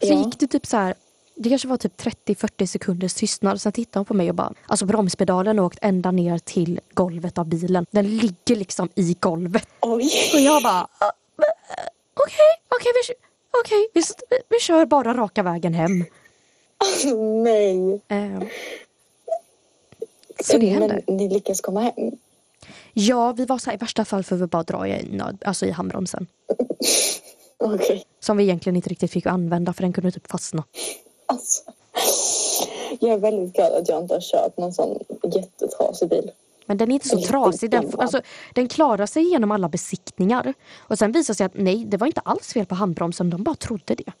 [0.00, 0.24] Så Ja.
[0.24, 0.94] gick det typ så här,
[1.34, 1.96] det kanske var typ
[2.26, 3.60] 30-40 sekunders tystnad.
[3.60, 7.38] Sen tittade hon på mig och bara, alltså bromspedalen har åkt ända ner till golvet
[7.38, 7.86] av bilen.
[7.90, 9.68] Den ligger liksom i golvet.
[9.80, 10.10] Oj.
[10.34, 11.10] Och jag bara, "Ah,
[12.14, 13.14] okej, okej, vi,
[13.60, 14.02] okej, vi,
[14.48, 16.04] vi, kör bara raka vägen hem.
[16.78, 17.08] Alltså
[17.44, 18.00] nej.
[18.08, 18.42] Eh,
[20.40, 21.02] så det hände.
[21.06, 22.18] Men ni lyckas komma hem?
[22.92, 25.66] Ja, vi var så här, i värsta fall får vi bara dra i, nöd, alltså
[25.66, 26.26] i handbromsen.
[27.58, 28.04] Okej.
[28.20, 30.64] Som vi egentligen inte riktigt fick använda för den kunde typ fastna.
[31.26, 31.62] Alltså.
[33.00, 36.30] Jag är väldigt glad att jag inte har kört någon sån jättetrasig bil.
[36.70, 37.70] Men den är inte så trasig.
[37.70, 38.20] Den, alltså,
[38.54, 40.54] den klarar sig genom alla besiktningar.
[40.78, 43.30] Och sen visade sig att nej, det var inte alls fel på handbromsen.
[43.30, 44.12] De bara trodde det.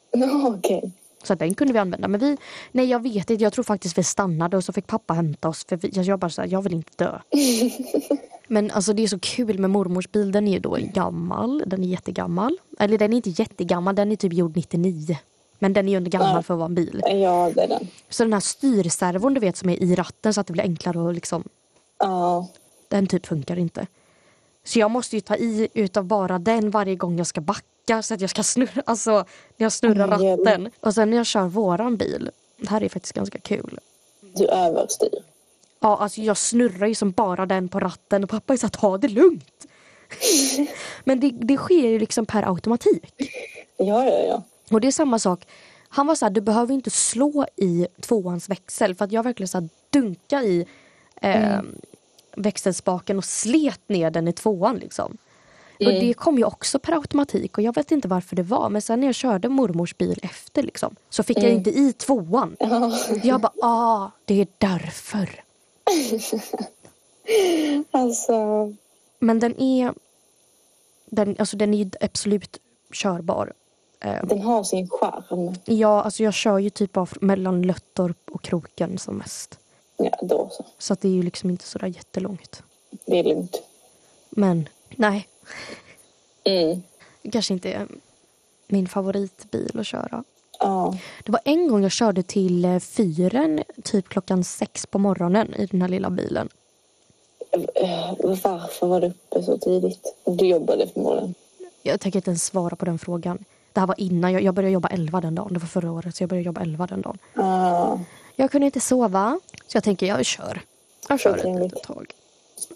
[0.46, 0.92] Okej.
[1.22, 2.08] Så den kunde vi använda.
[2.08, 2.36] Men vi,
[2.72, 5.64] nej jag vet inte, jag tror faktiskt vi stannade och så fick pappa hämta oss.
[5.68, 7.18] För vi, jag bara så här, jag vill inte dö.
[8.48, 10.32] Men alltså det är så kul med mormors bil.
[10.32, 11.62] Den är ju då gammal.
[11.66, 12.58] Den är jättegammal.
[12.78, 15.16] Eller den är inte jättegammal, den är typ gjord 99.
[15.58, 16.42] Men den är ju ändå gammal Ja.
[16.42, 17.02] för att vara en bil.
[17.04, 17.88] Ja, det är den.
[18.08, 21.08] Så den här styrservon du vet som är i ratten så att det blir enklare
[21.08, 21.44] att liksom
[22.00, 22.48] Ja.
[22.88, 23.86] Den typ funkar inte.
[24.64, 28.14] Så jag måste ju ta i utav bara den varje gång jag ska backa så
[28.14, 29.10] att jag ska snurra, alltså
[29.56, 30.70] när jag snurrar Mm, ratten.
[30.80, 33.78] Och sen när jag kör våran bil, det här är faktiskt ganska kul.
[34.20, 35.22] Du överstyr.
[35.80, 38.72] Ja, alltså jag snurrar ju som bara den på ratten och pappa är så att
[38.72, 39.66] ta det lugnt.
[41.04, 43.14] Men det, det sker ju liksom per automatik.
[43.76, 44.42] Ja, ja, ja.
[44.70, 45.46] Och det är samma sak.
[45.88, 49.48] Han var så här, du behöver inte slå i tvåans växel för att jag verkligen
[49.48, 50.66] så här dunka i
[51.22, 51.60] eh,
[52.36, 55.16] växelspaken och slet ner den i tvåan liksom.
[55.78, 58.82] Och det kom ju också per automatik och jag vet inte varför det var men
[58.82, 62.56] sen när jag körde mormors bil efter liksom så fick jag inte i tvåan.
[63.22, 65.44] Jag bara, ah, det är därför.
[67.90, 68.32] Alltså.
[69.18, 69.94] Men den är,
[71.06, 72.58] den, alltså den är absolut
[72.92, 73.52] körbar.
[74.00, 75.54] Eh, Den har sin charm.
[75.64, 79.58] Ja, alltså jag kör ju typ av mellan Löttorp och Kroken som mest.
[80.04, 80.64] Ja, då så.
[80.78, 82.62] Så att det är ju liksom inte sådär jättelångt.
[83.06, 83.62] Det är lugnt.
[84.30, 85.28] Men nej,
[86.44, 86.82] Mm.
[87.32, 87.86] kanske inte är
[88.66, 90.24] min favoritbil att köra.
[90.58, 90.96] Ja.
[91.24, 95.66] Det var en gång jag körde till eh, fyren typ klockan sex på morgonen i
[95.66, 96.48] den här lilla bilen.
[97.74, 100.14] Eh, Varför var du uppe så tidigt?
[100.24, 101.34] Du jobbade förmodligen.
[101.82, 103.44] Jag tänker inte ens svara på den frågan.
[103.72, 105.52] Det här var innan, jag, började jobba 11 den dagen.
[105.54, 107.18] Det var förra året så jag började jobba 11 den dagen.
[107.34, 108.00] Ja.
[108.40, 110.62] Jag kunde inte sova så jag tänker jag kör.
[111.08, 112.12] Jag kör ett litet tag.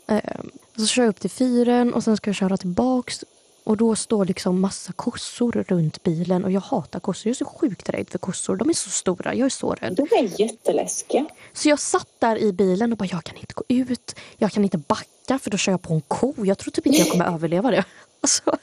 [0.06, 3.24] Ehm, så kör jag upp till fyren och sen ska jag köra tillbaks.
[3.64, 7.28] Och då står liksom massa kossor runt bilen och jag hatar kossor.
[7.28, 8.56] Jag är så sjukt rädd för kossor.
[8.56, 9.34] De är så stora.
[9.34, 9.94] Jag är så rädd.
[9.96, 11.26] De är jätteläskiga.
[11.52, 14.14] Så jag satt där i bilen och bara jag kan inte gå ut.
[14.36, 16.34] Jag kan inte backa för då kör jag på en ko.
[16.36, 17.84] Jag tror typ inte jag kommer överleva det.
[18.20, 18.56] Alltså,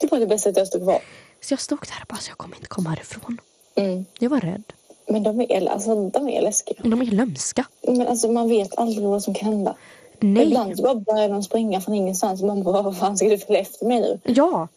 [0.00, 1.00] Det var det bästa att jag stod kvar.
[1.40, 3.40] så jag stod där och bara så jag kommer inte komma härifrån.
[3.74, 4.04] Mm.
[4.18, 4.72] Jag var rädd.
[5.08, 6.76] Men de är, alltså, de är läskiga.
[6.82, 7.64] De är lömska.
[7.82, 9.74] Men alltså, man vet aldrig vad som kan hända.
[10.20, 10.42] Nej.
[10.46, 12.42] Ibland så bara börjar de springa från ingenstans.
[12.42, 14.20] Man bara, vad fan ska du följa efter mig nu?
[14.24, 14.68] Ja.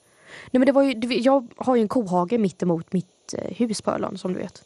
[0.52, 3.82] Nej, men det var ju, jag har ju en kohage mitt emot mitt eh, hus
[3.82, 4.62] på Öland som du vet.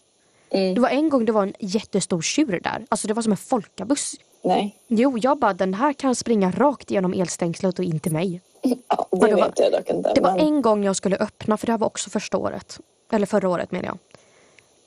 [0.49, 0.75] Mm.
[0.75, 2.85] Det var en gång det var en jättestor tjur där.
[2.89, 4.13] Alltså det var som en folkabuss.
[4.41, 4.75] Nej.
[4.87, 8.41] Jo, jag bara den här kan springa rakt igenom elstängslet och in till mig.
[8.61, 10.11] Ja, det, det var- jag dock inte.
[10.15, 12.79] Det var men- en gång jag skulle öppna, för det här var också första året.
[13.11, 13.97] Eller förra året menar jag.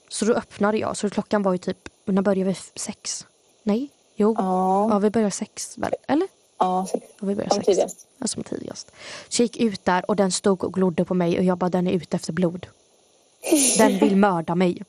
[0.09, 0.97] Så då öppnade jag.
[0.97, 2.57] Så klockan var ju typ, när började vi?
[2.81, 3.27] Sex?
[3.63, 3.89] Nej?
[4.17, 4.35] Jo.
[4.39, 5.93] Ja, Ja, vi började sex väl?
[6.09, 6.29] Eller?
[6.59, 7.07] ja, sex.
[7.21, 7.67] Ja, vi började Som sex.
[7.67, 8.07] tidigast.
[8.19, 8.91] Ja, som tidigast.
[9.29, 11.71] Så jag gick ut där och den stod och glodde på mig och jag bara,
[11.71, 12.67] den är ute efter blod.
[13.79, 14.83] Den vill mörda mig.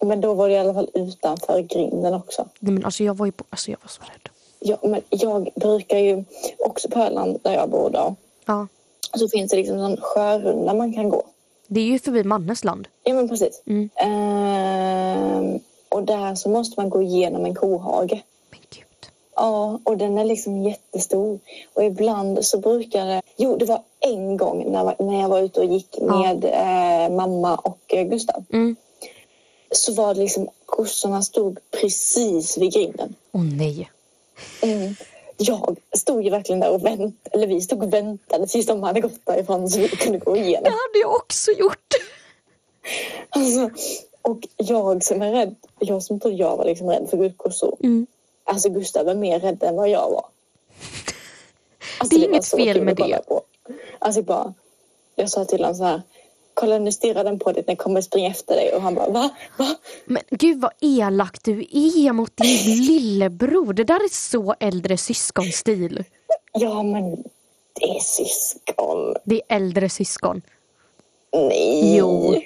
[0.00, 2.48] Men då var det i alla fall utanför grinden också.
[2.58, 4.28] Nej, men alltså jag var ju, på- alltså jag var så rädd.
[4.60, 6.24] Ja, men jag brukar ju
[6.58, 8.14] också på Öland där jag bor då.
[8.44, 8.66] Ja.
[9.18, 11.22] Så finns det liksom en sjörunda man kan gå.
[11.70, 12.88] Det är ju förbi Mannes land.
[13.04, 13.62] Ja men precis.
[13.66, 13.88] Mm.
[13.96, 18.22] Ehm, och där så måste man gå igenom en kohage.
[18.50, 19.10] Men gud.
[19.36, 21.38] Ja, och den är liksom jättestor.
[21.74, 23.22] Och ibland så brukar det...
[23.36, 26.04] Jo, det var en gång när, när jag var ute och gick Ja.
[26.22, 28.44] med eh, mamma och eh, Gustav.
[28.52, 28.76] Mm.
[29.70, 33.14] Så var det liksom, kossorna stod precis vid grinden.
[33.32, 33.90] Åh nej.
[34.62, 34.94] Mm.
[35.40, 39.00] Jag stod ju verkligen där och väntade, eller vi stod och väntade tills de hade
[39.00, 40.64] gått därifrån så vi kunde gå Det igenom.
[40.64, 41.94] hade jag också gjort.
[43.30, 43.70] Alltså,
[44.22, 47.76] och jag som är rädd, jag som trodde jag var liksom rädd för gudkossor.
[47.80, 48.06] Mm.
[48.44, 50.24] Alltså Gustav är mer rädd än vad jag var.
[51.98, 53.20] Alltså, Det är var inget fel med det.
[53.28, 53.42] På.
[53.98, 54.54] Alltså bara,
[55.14, 56.02] jag sa till honom så här,
[56.58, 59.30] kolla nu stirrar den på dig jag kommer springa efter dig och han bara va?
[59.56, 59.76] Va?
[60.04, 63.72] Men gud vad elak du är mot din lillebror.
[63.72, 66.04] Det där är så äldre syskonstil.
[66.52, 67.24] Ja men
[67.72, 69.14] det är syskon.
[69.24, 70.42] Det är äldre syskon.
[71.32, 71.96] Nej.
[71.96, 72.42] Jo.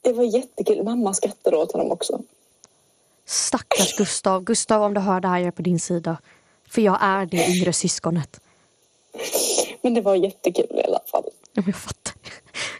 [0.00, 0.84] Det var jättekul.
[0.84, 2.22] Mamma skrattade åt honom också.
[3.26, 4.44] Stackars Gustav.
[4.44, 6.18] Gustav om du hör det här, jag är på din sida.
[6.68, 8.40] För jag är det yngre syskonet.
[9.82, 11.24] Men det var jättekul i alla fall.
[11.52, 12.17] Ja, jag fattar.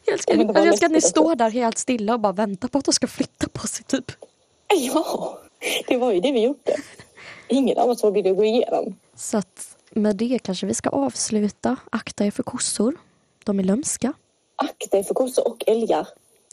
[0.05, 2.69] Jag älskar, Ja, var jag älskar att ni står där helt stilla och bara väntar
[2.69, 4.13] på att de ska flytta på sig typ.
[4.95, 5.39] Ja,
[5.89, 6.77] det var ju det vi gjorde.
[7.49, 8.97] Ingen av oss vågade gå igenom.
[9.17, 11.77] Så att med det kanske vi ska avsluta.
[11.91, 12.97] Akta er för kossor.
[13.45, 14.13] De är lömska.
[14.57, 16.09] Akta er för kossor och älgar.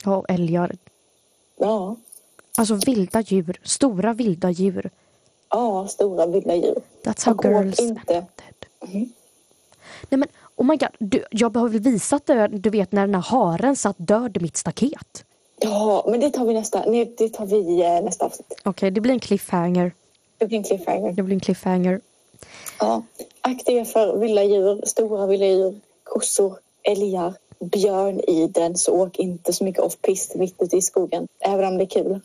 [0.06, 0.76] Ja, och älgar.
[1.60, 1.96] Ja,
[2.58, 3.60] Alltså vilda djur.
[3.64, 4.90] Stora vilda djur.
[5.50, 6.82] ja stora vilda djur.
[7.04, 8.14] That's how Och girls inte.
[8.14, 8.26] dead.
[10.10, 10.90] Nej men oh my god.
[11.00, 14.58] Du, jag väl visat det, du vet när den här haren satt död i mitt
[14.58, 15.26] staket.
[15.60, 18.54] Ja, men det tar vi nästa, nej, det tar vi eh, nästa avsnitt.
[18.64, 19.92] Okej, det blir en cliffhanger.
[20.38, 21.12] Det blir en cliffhanger.
[21.12, 22.02] Det blir en cliffhanger.
[22.80, 23.04] Ja.
[23.42, 29.20] Akta er för vilda djur, stora vilda djur, kossor, älgar, björn i den så åk
[29.20, 31.28] inte så mycket off-pist mitt ute i skogen.
[31.40, 32.20] Även om det är kul.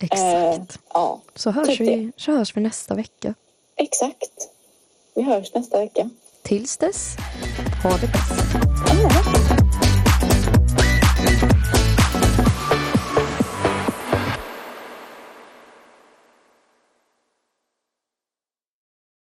[0.00, 0.24] Exakt.
[0.24, 3.34] Eh, ja, så, hörs typ vi, så hörs vi nästa vecka.
[3.76, 4.50] exakt.
[5.14, 6.10] Vi hörs nästa vecka.
[6.42, 7.16] Tills dess,
[7.84, 8.32] ha det bäst.
[9.02, 9.43] Ja.